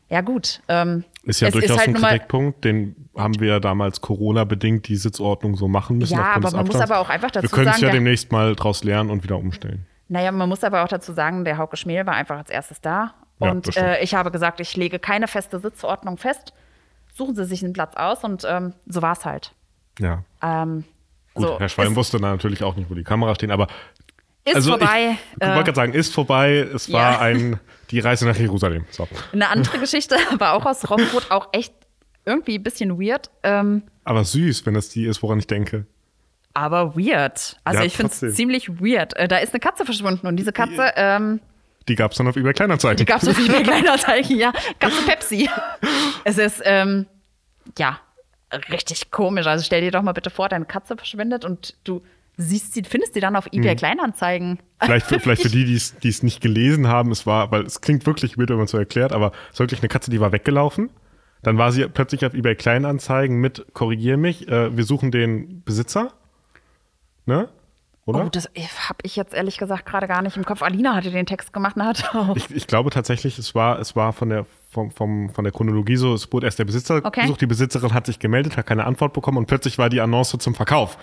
[0.08, 0.60] ja, gut.
[0.66, 5.56] Ähm, Ist ja durchaus halt ein Kritikpunkt, den haben wir ja damals Corona-bedingt die Sitzordnung
[5.56, 6.14] so machen müssen.
[6.14, 8.56] Ja, aber man muss aber auch einfach dazu Wir können es sagen, ja demnächst mal
[8.56, 9.86] draus lernen und wieder umstellen.
[10.08, 13.14] Naja, man muss aber auch dazu sagen, der Hauke Schmähl war einfach als erstes da.
[13.44, 13.86] Ja, und stimmt.
[13.86, 16.52] äh, ich habe gesagt, ich lege keine feste Sitzordnung fest.
[17.14, 19.52] Suchen Sie sich einen Platz aus und ähm, so war es halt.
[19.98, 20.24] Ja.
[20.42, 20.84] Ähm,
[21.34, 23.68] Gut, so, Herr Schwalm wusste dann natürlich auch nicht, wo die Kamera stehen, aber
[24.44, 25.10] ist also vorbei.
[25.10, 26.68] Ich, ich wollte äh, gerade sagen, ist vorbei.
[26.74, 27.18] Es war ja.
[27.20, 28.86] ein die Reise nach Jerusalem.
[28.90, 29.06] So.
[29.32, 31.74] eine andere Geschichte, aber auch aus Romrod, auch echt
[32.24, 33.30] irgendwie ein bisschen weird.
[33.42, 35.86] Ähm, Aber süß, wenn das die ist, woran ich denke.
[36.54, 37.56] aber weird.
[37.64, 39.14] Also Ja, ich finde es ziemlich weird.
[39.16, 41.40] Äh, da ist eine Katze verschwunden und diese Katze, ähm,
[41.88, 42.96] Die gab es dann auf eBay Kleinanzeigen.
[42.98, 44.52] die gab es auf eBay Kleinanzeigen, ja.
[44.78, 45.48] Katze Pepsi.
[46.24, 47.06] es ist, ähm,
[47.78, 47.98] ja,
[48.70, 49.46] richtig komisch.
[49.46, 52.02] Also stell dir doch mal bitte vor, deine Katze verschwindet und du
[52.36, 54.58] siehst sie, findest sie dann auf eBay Kleinanzeigen.
[54.80, 55.74] Vielleicht für, vielleicht für die, die
[56.08, 58.78] es- nicht gelesen haben, es war, weil es klingt wirklich weird, wenn man es so
[58.78, 60.90] erklärt, aber es war wirklich eine Katze, die war weggelaufen.
[61.42, 66.12] Dann war sie plötzlich auf eBay Kleinanzeigen mit, korrigier mich, äh, wir suchen den Besitzer.
[67.26, 67.48] Ne?
[68.04, 68.24] Oder?
[68.24, 70.62] Oh, das habe ich jetzt ehrlich gesagt gerade gar nicht im Kopf.
[70.62, 72.34] Alina hatte den Text gemacht und hat auch.
[72.36, 75.96] Ich, ich glaube tatsächlich, es war, es war von der, vom, vom, von der Chronologie
[75.96, 77.22] so, es wurde erst der Besitzer Okay.
[77.22, 80.36] gesucht, die Besitzerin hat sich gemeldet, hat keine Antwort bekommen und plötzlich war die Annonce
[80.38, 80.98] zum Verkauf.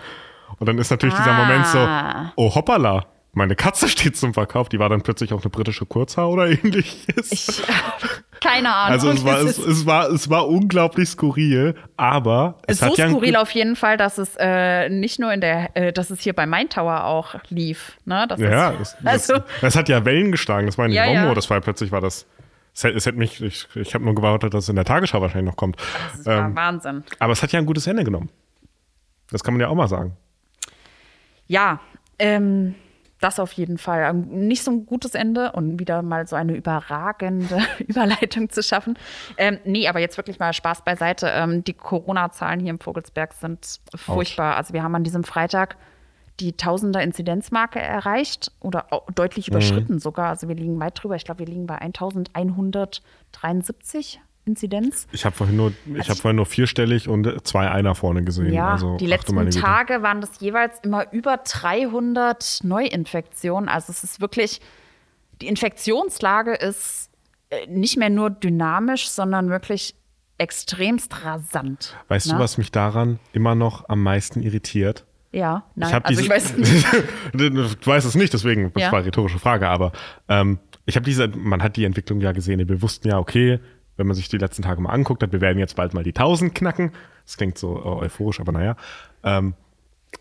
[0.58, 2.34] Und dann ist natürlich dieser Moment so, Ah.
[2.36, 3.06] oh hoppala,
[3.40, 4.70] meine Katze steht zum Verkauf.
[4.70, 7.32] Die war dann plötzlich auch eine britische Kurzhaar oder ähnliches.
[7.32, 7.62] Ich,
[8.42, 8.92] keine Ahnung.
[8.94, 13.10] also es war, Es es, war, es war unglaublich skurril, aber es so hat ja
[13.10, 16.34] skurril auf jeden Fall, dass es äh, nicht nur in der, äh, dass es hier
[16.34, 17.98] bei Main Tower auch lief.
[18.06, 18.26] Ne?
[18.30, 20.68] Das Ja, ist, es, also, das, das hat ja Wellen geschlagen.
[20.68, 21.34] Das war in Ja, Rombo, ja.
[21.34, 22.28] das war plötzlich war das.
[22.76, 25.22] Es hätte, es hätte mich, ich, ich habe nur gewartet, dass es in der Tagesschau
[25.22, 25.76] wahrscheinlich noch kommt.
[26.16, 27.04] das war Ähm, Wahnsinn.
[27.18, 28.30] aber es hat ja ein gutes Ende genommen.
[29.32, 30.16] Das kann man ja auch mal sagen.
[31.48, 31.80] Ja,
[32.20, 32.76] ähm,
[33.20, 34.10] das auf jeden Fall.
[34.10, 38.98] Ähm, Nicht so ein gutes Ende und wieder mal so eine überragende Überleitung zu schaffen.
[39.38, 41.28] Ähm, nee, aber jetzt wirklich mal Spaß beiseite.
[41.28, 44.56] Ähm, die Corona-Zahlen hier im Vogelsberg sind furchtbar.
[44.56, 45.78] Also wir haben an diesem Freitag
[46.40, 50.30] die Tausender Inzidenzmarke erreicht oder deutlich überschritten sogar.
[50.30, 51.16] Also wir liegen weit drüber.
[51.16, 55.08] Ich glaube, wir liegen bei 1173 Inzidenz.
[55.12, 58.54] Ich habe vorhin, nur- ich hab vorhin nur vierstellig und zwei Einer vorne gesehen.
[58.54, 59.50] Ja, also, die letzten.
[59.52, 63.70] Tage waren das jeweils immer über 300 Neuinfektionen.
[63.70, 64.62] Also es ist wirklich,
[65.42, 67.10] die Infektionslage ist
[67.50, 69.96] äh, nicht mehr nur dynamisch, sondern wirklich
[70.38, 71.96] extremst rasant.
[72.08, 72.34] Weißt ne?
[72.34, 75.06] du, was mich daran immer noch am meisten irritiert?
[75.32, 77.86] Ja, nein, Ich hab also diese, ich weiß nicht.
[77.86, 78.92] du weißt es nicht, deswegen, das Ja.
[78.92, 79.92] war eine rhetorische Frage, aber
[80.28, 82.68] ähm, ich habe diese, man hat die Entwicklung ja gesehen.
[82.68, 83.60] Wir wussten ja, okay,
[84.00, 86.12] wenn man sich die letzten Tage mal anguckt hat, wir werden jetzt bald mal die
[86.16, 86.94] 1000 knacken.
[87.26, 88.76] Das klingt so äh, euphorisch, aber naja.
[89.24, 89.54] Ähm,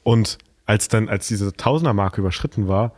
[0.03, 2.93] und als dann, als diese Tausender-Marke überschritten war,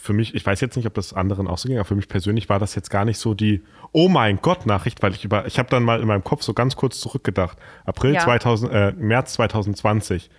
[0.00, 2.08] für mich, ich weiß jetzt nicht, ob das anderen auch so ging, aber für mich
[2.08, 5.46] persönlich war das jetzt gar nicht so die Oh mein Gott Nachricht, weil ich über,
[5.46, 7.58] ich habe dann mal in meinem Kopf so ganz kurz zurückgedacht.
[7.84, 8.20] April Ja.
[8.20, 10.30] 2000, äh, März 2020.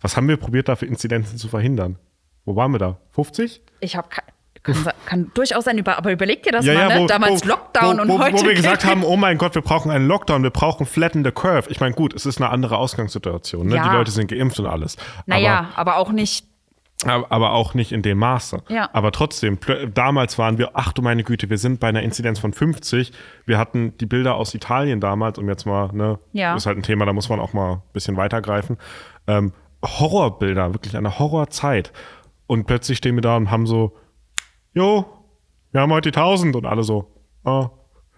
[0.00, 1.98] Was haben wir probiert, da für Inzidenzen zu verhindern?
[2.44, 2.98] Wo waren wir da?
[3.10, 3.60] 50?
[3.80, 4.08] Ich habe
[4.62, 7.06] kann, kann durchaus sein, aber überleg dir das mal, ne?
[7.06, 8.38] Damals Lockdown wo, und wo, heute.
[8.38, 11.32] Wo wir gesagt haben, oh mein Gott, wir brauchen einen Lockdown, wir brauchen flatten the
[11.32, 11.68] curve.
[11.70, 13.66] Ich meine, gut, es ist eine andere Ausgangssituation.
[13.66, 13.76] Ne?
[13.76, 13.88] Ja.
[13.88, 14.96] Die Leute sind geimpft und alles.
[15.26, 16.46] naja, aber auch nicht.
[17.04, 18.62] Aber, aber auch nicht in dem Maße.
[18.68, 18.88] Ja.
[18.92, 19.58] Aber trotzdem,
[19.92, 23.12] damals waren wir, ach du meine Güte, wir sind bei einer Inzidenz von 50.
[23.44, 26.54] Wir hatten die Bilder aus Italien damals, um jetzt mal, ne, Ja.
[26.54, 28.78] ist halt ein Thema, da muss man auch mal ein bisschen weitergreifen.
[29.26, 29.52] Ähm,
[29.84, 31.92] Horrorbilder, wirklich eine Horrorzeit.
[32.46, 33.96] Und plötzlich stehen wir da und haben so,
[34.74, 35.04] jo,
[35.72, 37.08] wir haben heute die 1000 und alle so.
[37.44, 37.68] Es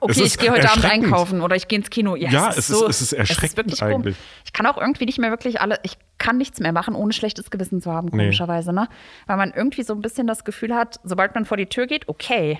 [0.01, 2.15] Okay, ist ich gehe heute Abend einkaufen oder ich gehe ins Kino.
[2.15, 4.17] Ja, Ja, es ist, es ist- so, es ist erschreckend wirklich eigentlich.
[4.17, 4.29] komisch.
[4.45, 7.51] Ich kann auch irgendwie nicht mehr wirklich alle, ich kann nichts mehr machen, ohne schlechtes
[7.51, 8.19] Gewissen zu haben, Nee.
[8.25, 8.89] komischerweise, ne?
[9.27, 12.09] Weil man irgendwie so ein bisschen das Gefühl hat, sobald man vor die Tür geht,
[12.09, 12.59] okay,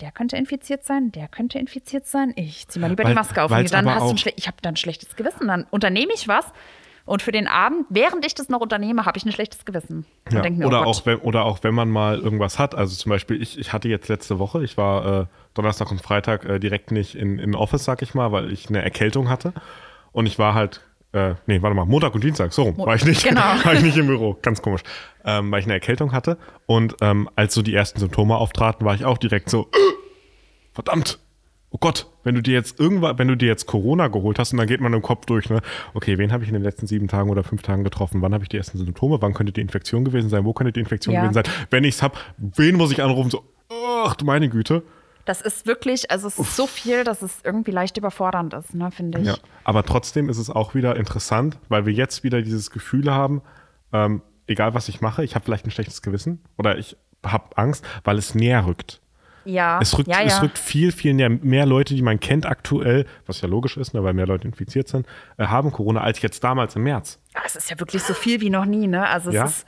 [0.00, 3.42] der könnte infiziert sein, der könnte infiziert sein, ich zieh mal lieber Weil- die Maske
[3.42, 3.50] auf.
[3.50, 5.48] Und dann hast du ein schle ich habe dann schlechtes Gewissen.
[5.48, 6.44] Dann unternehme ich was
[7.06, 10.04] und für den Abend, während ich das noch unternehme, habe ich ein schlechtes Gewissen.
[10.30, 12.74] Ja, mir, oder, oh auch, wenn, oder auch wenn man mal irgendwas hat.
[12.74, 16.44] Also zum Beispiel, ich, ich hatte jetzt letzte Woche, ich war äh, Donnerstag und Freitag
[16.44, 19.54] äh, direkt nicht in, in Office, sag ich mal, weil ich eine Erkältung hatte.
[20.10, 20.80] Und ich war halt,
[21.12, 23.40] äh, nee, warte mal, Montag und Dienstag, so rum, war ich nicht, genau.
[23.62, 24.82] war ich nicht im Büro, ganz komisch.
[25.24, 26.38] Ähm, weil ich eine Erkältung hatte.
[26.66, 29.70] Und ähm, als so die ersten Symptome auftraten, war ich auch direkt so,
[30.72, 31.20] verdammt,
[31.76, 34.58] oh Gott, wenn du dir jetzt irgendwann, wenn du dir jetzt Corona geholt hast und
[34.58, 35.60] dann geht man im Kopf durch, ne,
[35.92, 38.22] okay, wen habe ich in den letzten sieben Tagen oder fünf Tagen getroffen?
[38.22, 39.20] Wann habe ich die ersten Symptome?
[39.20, 40.46] Wann könnte die Infektion gewesen sein?
[40.46, 41.20] Wo könnte die Infektion Ja.
[41.20, 41.44] gewesen sein?
[41.68, 43.28] Wenn ich es habe, wen muss ich anrufen?
[43.28, 43.44] So,
[44.06, 44.84] ach du meine Güte.
[45.26, 48.90] Das ist wirklich, also es ist so viel, dass es irgendwie leicht überfordernd ist, ne,
[48.90, 49.26] finde ich.
[49.26, 49.36] Ja.
[49.64, 53.42] Aber trotzdem ist es auch wieder interessant, weil wir jetzt wieder dieses Gefühl haben,
[53.92, 57.84] ähm, egal was ich mache, ich habe vielleicht ein schlechtes Gewissen oder ich habe Angst,
[58.04, 59.02] weil es näher rückt.
[59.46, 60.26] Ja, Es rückt, ja, ja.
[60.26, 61.14] es rückt viel, viel.
[61.14, 64.88] Mehr Leute, die man kennt aktuell, was ja logisch ist, ne, weil mehr Leute infiziert
[64.88, 65.06] sind,
[65.38, 67.18] äh, haben Corona als jetzt damals im März.
[67.34, 69.06] Ja, es ist ja wirklich so viel wie noch nie, ne?
[69.08, 69.44] Also es Ja.
[69.44, 69.64] ist.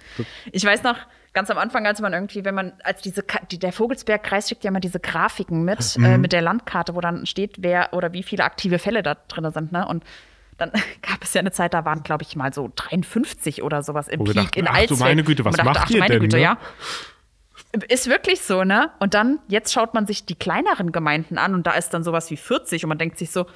[0.52, 0.96] ich weiß noch,
[1.32, 4.80] ganz am Anfang, als man irgendwie, wenn man, als diese der Vogelsberg-Kreis schickt ja immer
[4.80, 6.04] diese Grafiken mit, Mhm.
[6.04, 9.50] äh, mit der Landkarte, wo dann steht, wer oder wie viele aktive Fälle da drin
[9.50, 9.86] sind, ne?
[9.88, 10.04] Und
[10.58, 10.70] dann
[11.02, 14.22] gab es ja eine Zeit, da waren, glaube ich, mal so 53 oder sowas im
[14.24, 16.20] Peak dachten, in ach du meine Güte, was dachte, macht ach du ihr meine denn,
[16.20, 16.42] Güte, ne?
[16.42, 16.58] ja.
[17.88, 18.90] Ist wirklich so, ne?
[18.98, 22.30] Und dann, jetzt schaut man sich die kleineren Gemeinden an und da ist dann sowas
[22.30, 23.46] wie 40 und man denkt sich so,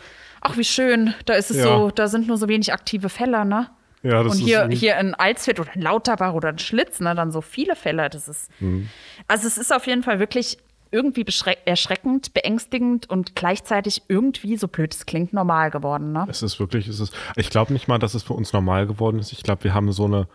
[0.40, 1.64] ach wie schön, da ist es Ja.
[1.64, 3.70] so, da sind nur so wenig aktive Fälle, ne?
[4.02, 7.00] Ja, das und ist hier, irgendwie- hier in Alsfeld oder in Lauterbach oder in Schlitz,
[7.00, 8.08] ne, dann so viele Fälle.
[8.08, 8.50] Das ist.
[8.60, 8.88] Mhm.
[9.26, 10.58] Also es ist auf jeden Fall wirklich
[10.92, 11.26] irgendwie
[11.64, 16.12] erschreckend, beängstigend und gleichzeitig irgendwie, so blöd es klingt, normal geworden.
[16.12, 16.26] Ne?
[16.28, 19.18] Es ist wirklich, es ist, ich glaube nicht mal, dass es für uns normal geworden
[19.18, 19.32] ist.
[19.32, 20.28] Ich glaube, wir haben so eine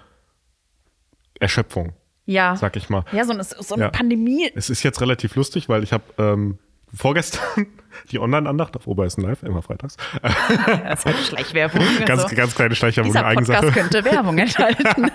[1.39, 1.93] Erschöpfung,
[2.25, 2.55] Ja.
[2.55, 3.03] sag ich mal.
[3.11, 3.89] Ja, so eine, so eine Ja.
[3.89, 4.49] Pandemie.
[4.55, 6.57] Es ist jetzt relativ lustig, weil ich habe ähm,
[6.93, 7.65] vorgestern
[8.11, 9.97] die Online-Andacht auf Oberhessen Live, immer freitags.
[10.21, 11.81] Das ist halt Schleichwerbung.
[12.05, 12.35] ganz, also.
[12.35, 13.79] ganz kleine Schleichwerbung Dieser in Podcast Eigensache.
[13.79, 15.11] könnte Werbung enthalten.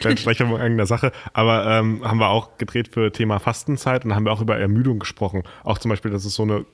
[0.00, 1.12] Kleine Schleichwerbung in eigener Sache.
[1.32, 4.98] Aber ähm, haben wir auch gedreht für Thema Fastenzeit und haben wir auch über Ermüdung
[5.00, 5.42] gesprochen.
[5.64, 6.64] Auch zum Beispiel, dass es so eine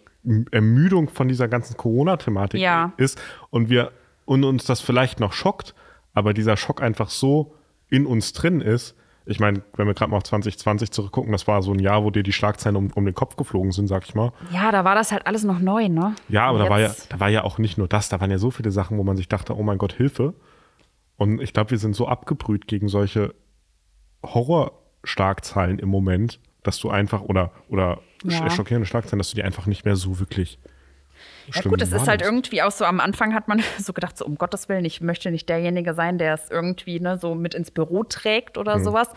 [0.51, 2.93] Ermüdung von dieser ganzen Corona-Thematik Ja.
[2.99, 3.93] ist und wir
[4.27, 5.75] und uns das vielleicht noch schockt,
[6.13, 7.55] aber dieser Schock einfach so
[7.89, 8.95] in uns drin ist.
[9.27, 12.11] Ich meine, wenn wir gerade mal auf 2020 zurückgucken, das war so ein Jahr, wo
[12.11, 14.33] dir die Schlagzeilen um, um den Kopf geflogen sind, sag ich mal.
[14.53, 16.15] Ja, da war das halt alles noch neu, ne?
[16.29, 18.39] Ja, aber da war ja, da war ja auch nicht nur das, da waren ja
[18.39, 20.35] so viele Sachen, wo man sich dachte, oh mein Gott, Hilfe.
[21.17, 23.35] Und ich glaube, wir sind so abgebrüht gegen solche
[24.25, 28.51] Horrorstarkzahlen im Moment, dass du einfach, oder, oder Ja.
[28.51, 30.59] schockierende Schlagzeilen, dass du die einfach nicht mehr so wirklich
[31.55, 34.25] Ja gut, es ist halt irgendwie auch so, am Anfang hat man so gedacht, so
[34.25, 37.71] um Gottes Willen, ich möchte nicht derjenige sein, der es irgendwie ne, so mit ins
[37.71, 38.85] Büro trägt oder mhm.
[38.85, 39.09] sowas.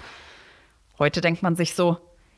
[0.99, 1.97] Heute denkt man sich so,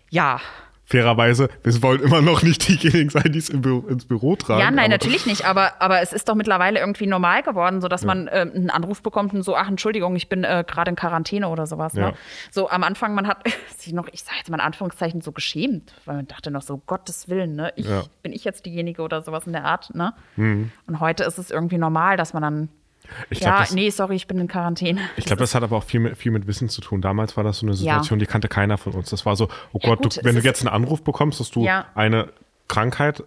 [0.09, 0.39] ja,
[0.85, 4.61] fairerweise, wir wollen immer noch nicht diejenigen sein, die es im Büro, ins Büro tragen.
[4.61, 8.07] Ja, nein, natürlich nicht, aber, aber es ist doch mittlerweile irgendwie normal geworden, sodass ja.
[8.07, 11.49] man äh, einen Anruf bekommt und so, ach, Entschuldigung, ich bin äh, gerade in Quarantäne
[11.49, 11.93] oder sowas.
[11.93, 12.01] Ne?
[12.01, 12.13] Ja.
[12.51, 13.39] So am Anfang, man hat
[13.77, 16.81] sich noch, ich sage jetzt mal in Anführungszeichen, so geschämt, weil man dachte noch so,
[16.85, 17.73] Gottes Willen, ne?
[17.75, 18.03] Ich, ja.
[18.21, 20.13] bin ich jetzt diejenige oder sowas in der Art, ne?
[20.35, 20.71] Mhm.
[20.87, 22.69] Und heute ist es irgendwie normal, dass man dann
[23.29, 25.01] ich glaub, ja, das, nee, sorry, ich bin in Quarantäne.
[25.17, 27.01] Ich glaube, das hat aber auch viel mit, viel mit Wissen zu tun.
[27.01, 28.25] Damals war das so eine Situation, ja.
[28.25, 29.09] die kannte keiner von uns.
[29.09, 31.51] Das war so, oh ja, Gott, gut, du, wenn du jetzt einen Anruf bekommst, dass
[31.51, 31.85] du ja.
[31.95, 32.29] eine
[32.67, 33.23] Krankheit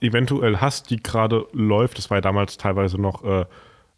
[0.00, 3.44] eventuell hast, die gerade läuft, das war ja damals teilweise noch äh,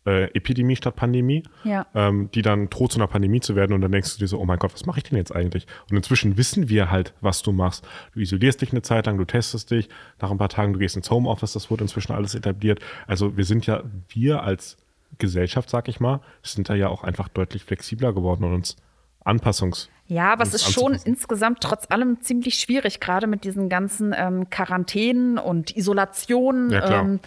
[0.09, 1.87] äh, Epidemie statt Pandemie, ja.
[1.95, 4.39] ähm, die dann droht zu einer Pandemie zu werden und dann denkst du dir so,
[4.39, 5.67] oh mein Gott, was mache ich denn jetzt eigentlich?
[5.91, 7.87] Und inzwischen wissen wir halt, was du machst.
[8.15, 9.89] Du isolierst dich eine Zeit lang, du testest dich,
[10.21, 12.81] nach ein paar Tagen du gehst ins Homeoffice, das wurde inzwischen alles etabliert.
[13.07, 14.79] Also wir sind ja, wir als
[15.19, 18.77] Gesellschaft, sag ich mal, sind da ja auch einfach deutlich flexibler geworden und uns
[19.25, 19.89] Anpassungs.
[20.07, 24.49] Ja, aber es ist schon insgesamt trotz allem ziemlich schwierig, gerade mit diesen ganzen ähm,
[24.49, 26.71] Quarantänen und Isolationen.
[26.71, 27.03] Ja, klar.
[27.03, 27.21] Ähm,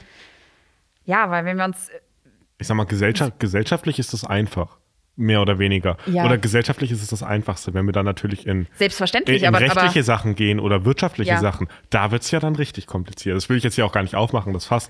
[1.05, 1.89] ja, weil wenn wir uns.
[2.57, 4.77] Ich sag mal, gesellschaft, gesellschaftlich ist das einfach.
[5.17, 5.97] Mehr oder weniger.
[6.05, 6.25] Ja.
[6.25, 9.59] Oder gesellschaftlich ist es das Einfachste, wenn wir dann natürlich in, Selbstverständlich, in, in aber,
[9.63, 11.39] rechtliche aber, Sachen gehen oder wirtschaftliche ja.
[11.39, 11.67] Sachen.
[11.89, 13.35] Da wird es ja dann richtig kompliziert.
[13.35, 14.89] Das will ich jetzt ja auch gar nicht aufmachen, das Fass.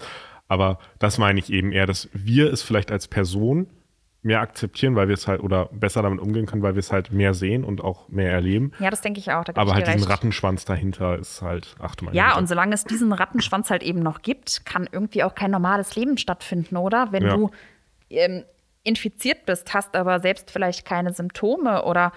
[0.51, 3.67] Aber das meine ich eben eher, dass wir es vielleicht als Person
[4.21, 7.13] mehr akzeptieren, weil wir es halt oder besser damit umgehen können, weil wir es halt
[7.13, 8.73] mehr sehen und auch mehr erleben.
[8.79, 9.45] Ja, das denke ich auch.
[9.55, 10.09] Aber halt diesen recht.
[10.09, 12.13] Rattenschwanz dahinter ist halt, achte mal.
[12.13, 12.39] Ja, hinter.
[12.39, 16.17] und solange es diesen Rattenschwanz halt eben noch gibt, kann irgendwie auch kein normales Leben
[16.17, 17.13] stattfinden, oder?
[17.13, 17.33] Wenn ja.
[17.33, 17.49] du
[18.09, 18.43] ähm,
[18.83, 22.11] infiziert bist, hast aber selbst vielleicht keine Symptome oder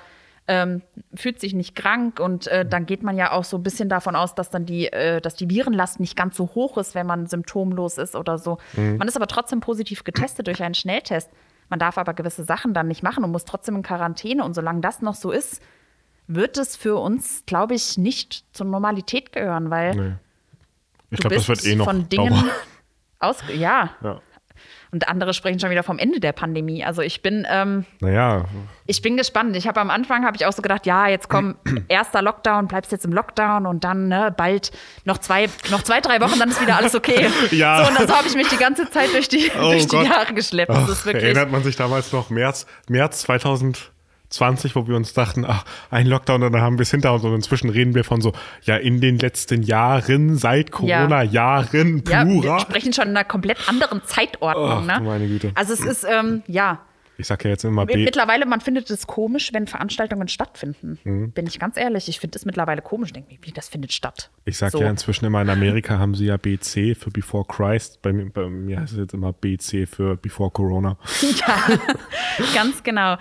[0.46, 0.83] ähm,
[1.14, 4.14] fühlt sich nicht krank und äh, dann geht man ja auch so ein bisschen davon
[4.14, 7.26] aus, dass dann die, äh, dass die Virenlast nicht ganz so hoch ist, wenn man
[7.26, 8.59] symptomlos ist oder so.
[8.74, 8.98] Mhm.
[8.98, 11.30] Man ist aber trotzdem positiv getestet durch einen Schnelltest.
[11.70, 14.44] Man darf aber gewisse Sachen dann nicht machen und muss trotzdem in Quarantäne.
[14.44, 15.62] Und solange das noch so ist,
[16.26, 20.12] wird es für uns, glaube ich, nicht zur Normalität gehören, weil nee.
[21.11, 22.50] ich glaube, das wird eh noch von Dingen
[23.18, 23.90] aus, ja.
[24.02, 24.20] ja.
[24.94, 26.85] Und andere sprechen schon wieder vom Ende der Pandemie.
[26.85, 28.44] Also ich bin, ähm, naja.
[28.87, 29.57] ich bin gespannt.
[29.57, 31.57] Ich habe am Anfang habe ich auch so gedacht, ja, jetzt komm,
[31.88, 34.70] erster Lockdown, bleibst jetzt im Lockdown und dann ne, bald
[35.04, 37.28] noch zwei, noch zwei, drei Wochen, dann ist wieder alles okay.
[37.50, 37.83] ja.
[37.83, 39.96] So, und dann so habe ich mich die ganze Zeit durch die, oh durch die
[39.96, 40.72] Jahre geschleppt.
[40.72, 43.90] Wirklich, erinnert man sich damals noch März, März 2000
[44.34, 47.24] 20, wo wir uns dachten, ach, ein Lockdown und dann haben wir es hinter uns.
[47.24, 51.44] Und inzwischen reden wir von so, ja, in den letzten Jahren, seit Corona, ja.
[51.44, 52.44] Jahren, plural.
[52.44, 54.88] Ja, wir sprechen schon in einer komplett anderen Zeitordnung.
[54.90, 55.04] Ach, ne?
[55.04, 55.52] meine Güte.
[55.54, 56.80] Also es ist, ähm, ja,
[57.16, 57.96] ich sage ja jetzt immer B.
[57.96, 60.98] Mittlerweile, man findet es komisch, wenn Veranstaltungen stattfinden.
[61.05, 61.31] Mhm.
[61.33, 62.09] Bin ich ganz ehrlich.
[62.09, 63.12] Ich finde es mittlerweile komisch.
[63.12, 64.31] Denke mir, wie das findet statt.
[64.44, 64.81] Ich sage so.
[64.81, 68.03] ja inzwischen immer, in Amerika haben sie ja BC für Before Christ.
[68.03, 70.96] Bei mir, bei mir heißt es jetzt immer BC für Before Corona.
[71.35, 71.57] Ja,
[72.55, 73.16] ganz genau.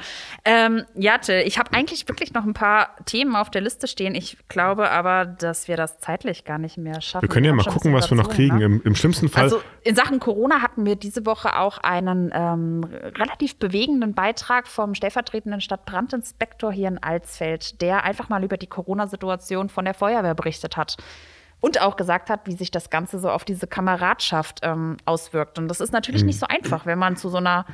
[0.46, 4.14] Ähm, Jate, ich habe eigentlich wirklich noch ein paar Themen auf der Liste stehen.
[4.14, 7.24] Ich glaube aber, dass wir das zeitlich gar nicht mehr schaffen.
[7.24, 8.58] Wir können ja mal gucken, was wir noch kriegen.
[8.58, 8.66] Ne?
[8.66, 9.44] Im, Im, schlimmsten Fall.
[9.44, 12.84] Also in Sachen Corona hatten wir diese Woche auch einen ähm,
[13.18, 18.68] relativ bewegten bewegenden Beitrag vom stellvertretenden Stadtbrandinspektor hier in Alsfeld, der einfach mal über die
[18.68, 20.98] Corona-Situation von der Feuerwehr berichtet hat.
[21.60, 25.58] Und auch gesagt hat, wie sich das Ganze so auf diese Kameradschaft ähm, auswirkt.
[25.58, 26.28] Und das ist natürlich mhm.
[26.28, 27.66] nicht so einfach, wenn man zu so einer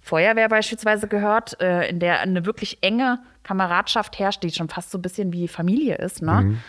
[0.00, 4.98] Feuerwehr beispielsweise gehört, äh, in der eine wirklich enge Kameradschaft herrscht, die schon fast so
[4.98, 6.22] ein bisschen wie Familie ist.
[6.22, 6.40] Ne?
[6.40, 6.60] Mhm.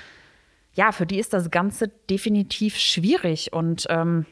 [0.73, 3.53] Ja, für die ist das Ganze definitiv schwierig.
[3.53, 4.25] Und ähm,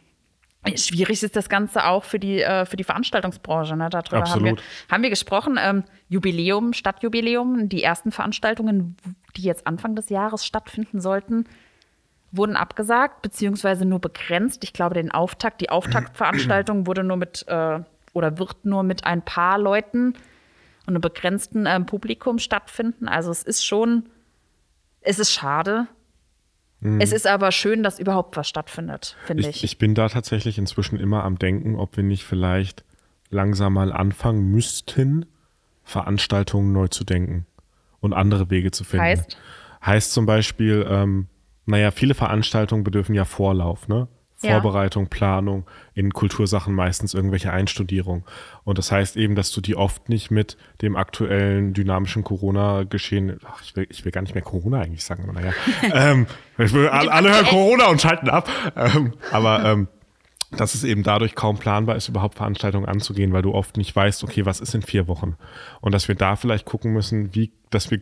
[0.75, 3.75] Schwierig ist das Ganze auch für die, äh, für die Veranstaltungsbranche.
[3.75, 3.89] Ne?
[3.89, 4.55] Darüber haben wir,
[4.89, 5.59] haben wir gesprochen.
[5.59, 8.95] Ähm, Jubiläum, Stadtjubiläum, die ersten Veranstaltungen,
[9.35, 11.45] die jetzt Anfang des Jahres stattfinden sollten,
[12.31, 14.63] wurden abgesagt, beziehungsweise nur begrenzt.
[14.63, 17.79] Ich glaube, den Auftakt, die Auftaktveranstaltung wurde nur mit äh,
[18.13, 20.13] oder wird nur mit ein paar Leuten
[20.85, 23.07] und einem begrenzten äh, Publikum stattfinden.
[23.07, 24.09] Also es ist schon,
[25.01, 25.87] es ist schade,
[26.83, 26.99] Mhm.
[26.99, 29.63] Es ist aber schön, dass überhaupt was stattfindet, finde ich, ich.
[29.63, 32.83] Ich bin da tatsächlich inzwischen immer am Denken, ob wir nicht vielleicht
[33.29, 35.25] langsam mal anfangen müssten,
[35.83, 37.45] Veranstaltungen neu zu denken
[37.99, 39.05] und andere Wege zu finden.
[39.05, 39.37] Heißt?
[39.85, 41.27] Heißt zum Beispiel, ähm,
[41.65, 44.07] naja, viele Veranstaltungen bedürfen ja Vorlauf, ne?
[44.49, 45.07] Vorbereitung.
[45.07, 48.23] Planung, in Kultursachen meistens irgendwelche Einstudierung.
[48.63, 53.75] Und das heißt eben, dass du die oft nicht mit dem aktuellen dynamischen Corona-Geschehen, ich
[53.75, 55.53] will, ich will gar nicht mehr Corona eigentlich sagen, aber naja,
[55.93, 56.27] ähm,
[56.57, 58.49] will, alle hören Corona und schalten ab.
[58.75, 59.87] Ähm, aber ähm,
[60.57, 64.23] dass es eben dadurch kaum planbar ist, überhaupt Veranstaltungen anzugehen, weil du oft nicht weißt,
[64.23, 65.35] okay, was ist in vier Wochen?
[65.81, 68.01] Und dass wir da vielleicht gucken müssen, wie, dass wir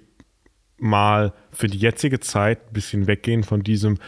[0.77, 3.99] mal für die jetzige Zeit ein bisschen weggehen von diesem,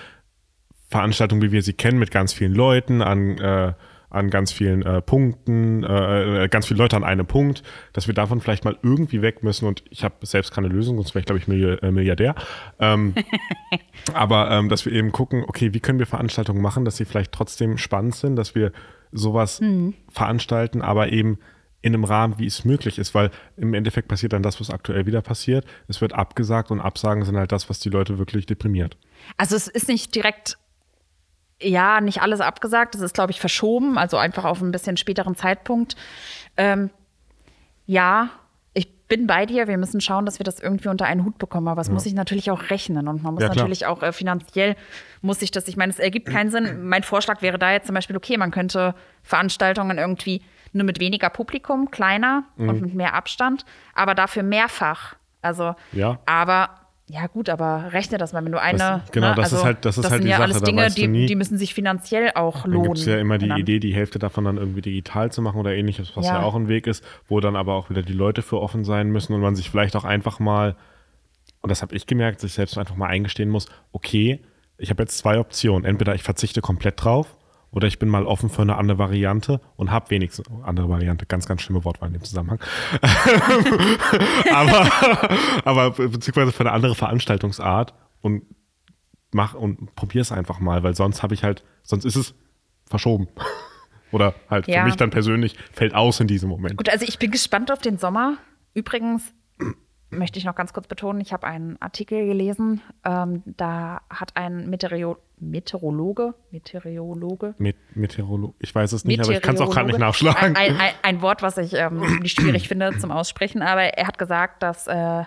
[0.93, 3.73] Veranstaltung, wie wir sie kennen, mit ganz vielen Leuten, an, äh,
[4.11, 8.13] an ganz vielen äh, Punkten, äh, äh, ganz viele Leute an einem Punkt, dass wir
[8.13, 9.65] davon vielleicht mal irgendwie weg müssen.
[9.65, 12.35] Und ich habe selbst keine Lösung, sonst wäre ich, glaube ich, äh, Milliardär.
[12.79, 13.15] Ähm,
[14.13, 17.31] aber ähm, dass wir eben gucken, okay, wie können wir Veranstaltungen machen, dass sie vielleicht
[17.31, 18.71] trotzdem spannend sind, dass wir
[19.11, 19.61] sowas
[20.09, 21.39] veranstalten, aber eben
[21.83, 25.05] in einem Rahmen, wie es möglich ist, weil im Endeffekt passiert dann das, was aktuell
[25.05, 25.65] wieder passiert.
[25.87, 28.97] Es wird abgesagt und Absagen sind halt das, was die Leute wirklich deprimiert.
[29.37, 30.57] Also es ist nicht direkt,
[31.61, 32.95] ja, nicht alles abgesagt.
[32.95, 35.95] Es ist, glaube ich, verschoben, also einfach auf ein bisschen späteren Zeitpunkt.
[36.57, 36.89] Ähm,
[37.85, 38.29] ja,
[38.73, 39.67] ich bin bei dir.
[39.67, 41.67] Wir müssen schauen, dass wir das irgendwie unter einen Hut bekommen.
[41.67, 44.75] Aber es muss sich natürlich auch rechnen und man muss Ja, natürlich auch äh, finanziell
[45.21, 45.67] muss sich das.
[45.67, 46.87] Ich meine, es ergibt keinen Sinn.
[46.87, 51.29] Mein Vorschlag wäre da jetzt zum Beispiel, okay, man könnte Veranstaltungen irgendwie nur mit weniger
[51.29, 52.69] Publikum, kleiner Mhm.
[52.69, 53.63] und mit mehr Abstand,
[53.93, 55.15] aber dafür mehrfach.
[55.41, 56.17] Also, Ja.
[56.25, 56.69] aber
[57.07, 58.77] ja gut, aber rechne das mal, wenn du eine.
[58.77, 60.43] Das- genau, ne, das ist also, halt- das ist das halt sind die ja Sache,
[60.45, 61.25] alles Dinge, die, nie.
[61.25, 62.83] die müssen sich finanziell auch Dann lohnen.
[62.93, 65.59] gibt es ja immer die dann- Idee, die Hälfte davon dann irgendwie digital zu machen
[65.59, 66.35] oder ähnliches, was ja.
[66.35, 66.43] Ja.
[66.43, 69.33] auch ein Weg ist, wo dann aber auch wieder die Leute für offen sein müssen
[69.33, 70.75] und man sich vielleicht auch einfach mal,
[71.61, 74.39] und das habe ich gemerkt, sich selbst einfach mal eingestehen muss, okay,
[74.77, 75.85] ich habe jetzt zwei Optionen.
[75.85, 77.35] Entweder ich verzichte komplett drauf
[77.73, 81.25] oder ich bin mal offen für eine andere Variante und habe wenigstens andere Variante.
[81.25, 82.59] Ganz, ganz schlimme Wortwahl in dem Zusammenhang.
[84.53, 84.89] aber,
[85.65, 88.43] aber beziehungsweise für eine andere Veranstaltungsart und
[89.31, 92.35] mach und probier es einfach mal, weil sonst habe ich halt, sonst ist es
[92.85, 93.27] verschoben.
[94.11, 94.81] Oder halt Ja.
[94.81, 96.77] für mich dann persönlich fällt aus in diesem Moment.
[96.77, 98.37] Gut, also ich bin gespannt auf den Sommer.
[98.75, 99.33] Übrigens
[100.17, 104.69] möchte ich noch ganz kurz betonen, ich habe einen Artikel gelesen, ähm, da hat ein
[104.69, 109.87] Meteoro Meteorologe, Meteorologe, Met Meteorolo ich weiß es nicht, aber ich kann es auch gerade
[109.87, 110.55] nicht nachschlagen.
[110.55, 114.17] Ein, ein, ein, Wort, was ich ähm, ziemlich schwierig finde zum Aussprechen, aber er hat
[114.17, 115.23] gesagt, dass, äh,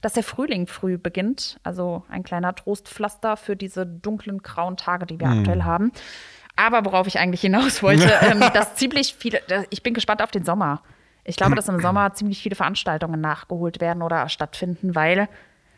[0.00, 1.58] dass der Frühling früh beginnt.
[1.64, 5.38] Also ein kleiner Trostpflaster für diese dunklen, grauen Tage, die wir Hm.
[5.40, 5.90] aktuell haben.
[6.56, 10.44] Aber worauf ich eigentlich hinaus wollte, ähm, dass ziemlich viele, ich bin gespannt auf den
[10.44, 10.82] Sommer.
[11.24, 15.28] Ich glaube, dass im Sommer ziemlich viele Veranstaltungen nachgeholt werden oder stattfinden, weil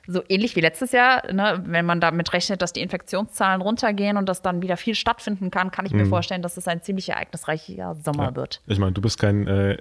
[0.06, 4.28] so ähnlich wie letztes Jahr, ne, wenn man damit rechnet, dass die Infektionszahlen runtergehen und
[4.28, 7.94] dass dann wieder viel stattfinden kann, kann ich mir vorstellen, dass es ein ziemlich ereignisreicher
[7.94, 8.24] Sommer.
[8.24, 8.36] Ja.
[8.36, 8.62] wird.
[8.66, 9.76] Ich meine, du bist kein, äh,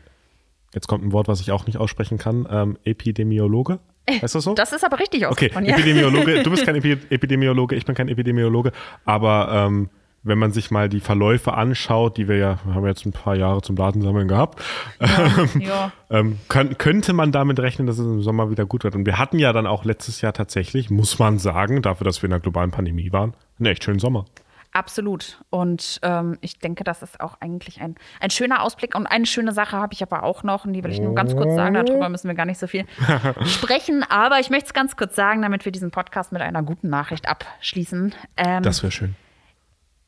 [0.73, 3.79] jetzt kommt ein Wort, was ich auch nicht aussprechen kann, ähm, Epidemiologe.
[4.09, 4.53] Heißt das so?
[4.53, 5.73] Das ist aber richtig Okay, ausgesprochen, ja.
[5.75, 8.71] Epidemiologe, du bist kein Epi Epidemiologe, ich bin kein Epidemiologe,
[9.05, 9.89] aber ähm,
[10.23, 13.35] wenn man sich mal die Verläufe anschaut, die wir ja, wir haben jetzt ein paar
[13.35, 14.61] Jahre zum Datensammeln gehabt,
[15.59, 15.91] ja.
[16.09, 18.95] ähm, kann, könnte man damit rechnen, dass es im Sommer wieder gut wird.
[18.95, 22.27] Und wir hatten ja dann auch letztes Jahr tatsächlich, muss man sagen, dafür, dass wir
[22.27, 24.25] in einer globalen Pandemie waren, einen echt schönen Sommer.
[24.73, 25.39] Absolut.
[25.49, 28.95] Und ähm, ich denke, das ist auch eigentlich ein, ein schöner Ausblick.
[28.95, 31.35] Und eine schöne Sache habe ich aber auch noch, und die will ich nur ganz
[31.35, 31.73] kurz sagen.
[31.73, 32.85] Darüber müssen wir gar nicht so viel
[33.45, 34.05] sprechen.
[34.07, 37.27] Aber ich möchte es ganz kurz sagen, damit wir diesen Podcast mit einer guten Nachricht
[37.27, 38.15] abschließen.
[38.37, 39.15] Ähm, Das wäre schön.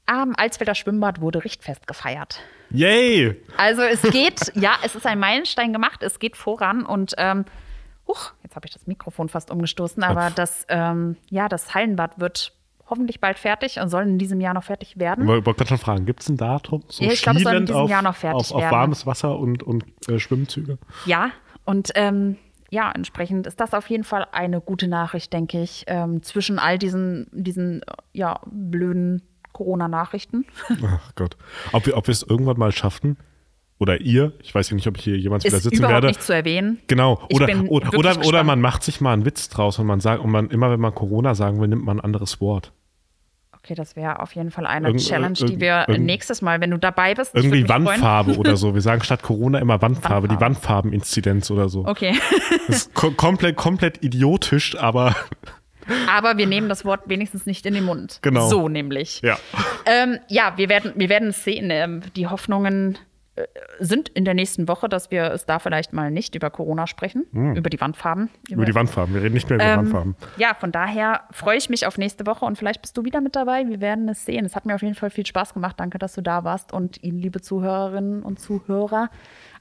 [0.06, 2.42] Am Alsfelder Schwimmbad wurde Richtfest gefeiert.
[2.70, 3.42] Yay!
[3.58, 7.46] Also es geht, ja, es ist ein Meilenstein gemacht, es geht voran und ähm,
[8.08, 12.54] huch, jetzt habe ich das Mikrofon fast umgestoßen, aber das, ähm, ja, das Hallenbad wird
[12.90, 15.24] hoffentlich bald fertig und soll in diesem Jahr noch fertig werden.
[15.24, 16.84] Ich wollte gerade schon fragen, gibt es ein Datum?
[16.88, 18.72] So Ja, ich glaube, es soll in diesem auf, Jahr noch fertig auf, auf werden.
[18.72, 20.78] warmes Wasser und, und äh, Schwimmzüge.
[21.06, 21.32] Ja,
[21.66, 22.38] und ähm,
[22.70, 26.78] ja, entsprechend ist das auf jeden Fall eine gute Nachricht, denke ich, ähm, zwischen all
[26.78, 29.22] diesen, diesen ja, blöden
[29.54, 30.46] Corona-Nachrichten.
[30.86, 31.38] Ach Gott.
[31.72, 33.18] Ob wir, ob wir es irgendwann mal schaffen,
[33.80, 36.08] oder ihr, ich weiß ja nicht, ob ich hier jemals wieder Ist sitzen überhaupt werde.
[36.08, 36.80] nicht zu erwähnen.
[36.88, 37.22] Genau.
[37.28, 40.22] Ich Oder, oder, oder, oder man macht sich mal einen Witz draus und man sagt,
[40.24, 42.72] und man, immer wenn man Corona sagen will, nimmt man ein anderes Wort.
[43.58, 46.60] Okay, das wäre auf jeden Fall eine Irgend- Challenge, die irgend- wir irgend- nächstes Mal,
[46.62, 47.34] wenn du dabei bist.
[47.34, 47.68] Irgendwie.
[47.68, 48.74] Wandfarbe oder so.
[48.74, 50.46] Wir sagen statt Corona immer Wandfarbe, die Wandfarbe.
[50.90, 51.86] Wandfarbeninzidenz oder so.
[51.86, 52.14] Okay.
[52.68, 55.16] Das ist ko komplett, komplett idiotisch, aber
[56.10, 58.20] Aber wir nehmen das Wort wenigstens nicht in den Mund.
[58.22, 58.48] Genau.
[58.48, 59.22] So nämlich.
[59.22, 59.38] ja.
[59.86, 61.70] Ähm, ja, wir werden, wir werden es sehen.
[61.70, 62.98] Ähm, die Hoffnungen
[63.36, 63.46] äh,
[63.80, 67.26] sind in der nächsten Woche, dass wir es da vielleicht mal nicht über Corona sprechen,
[67.56, 68.30] über die Wandfarben.
[68.48, 68.56] Hm.
[68.56, 69.14] Über die Wandfarben.
[69.16, 70.16] Wir reden nicht mehr über Ähm, Wandfarben.
[70.38, 73.36] Ja, von daher freue ich mich auf nächste Woche und vielleicht bist du wieder mit
[73.36, 73.68] dabei.
[73.68, 74.46] Wir werden es sehen.
[74.46, 75.80] Es hat mir auf jeden Fall viel Spaß gemacht.
[75.80, 79.10] Danke, dass du da warst und Ihnen, liebe Zuhörerinnen und Zuhörer,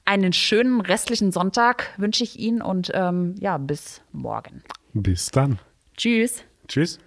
[0.05, 4.61] einen schönen restlichen Sonntag wünsche ich Ihnen und ähm, ja, bis morgen.
[4.93, 5.57] Bis dann.
[5.97, 6.43] Tschüss.
[6.67, 6.99] Tschüss.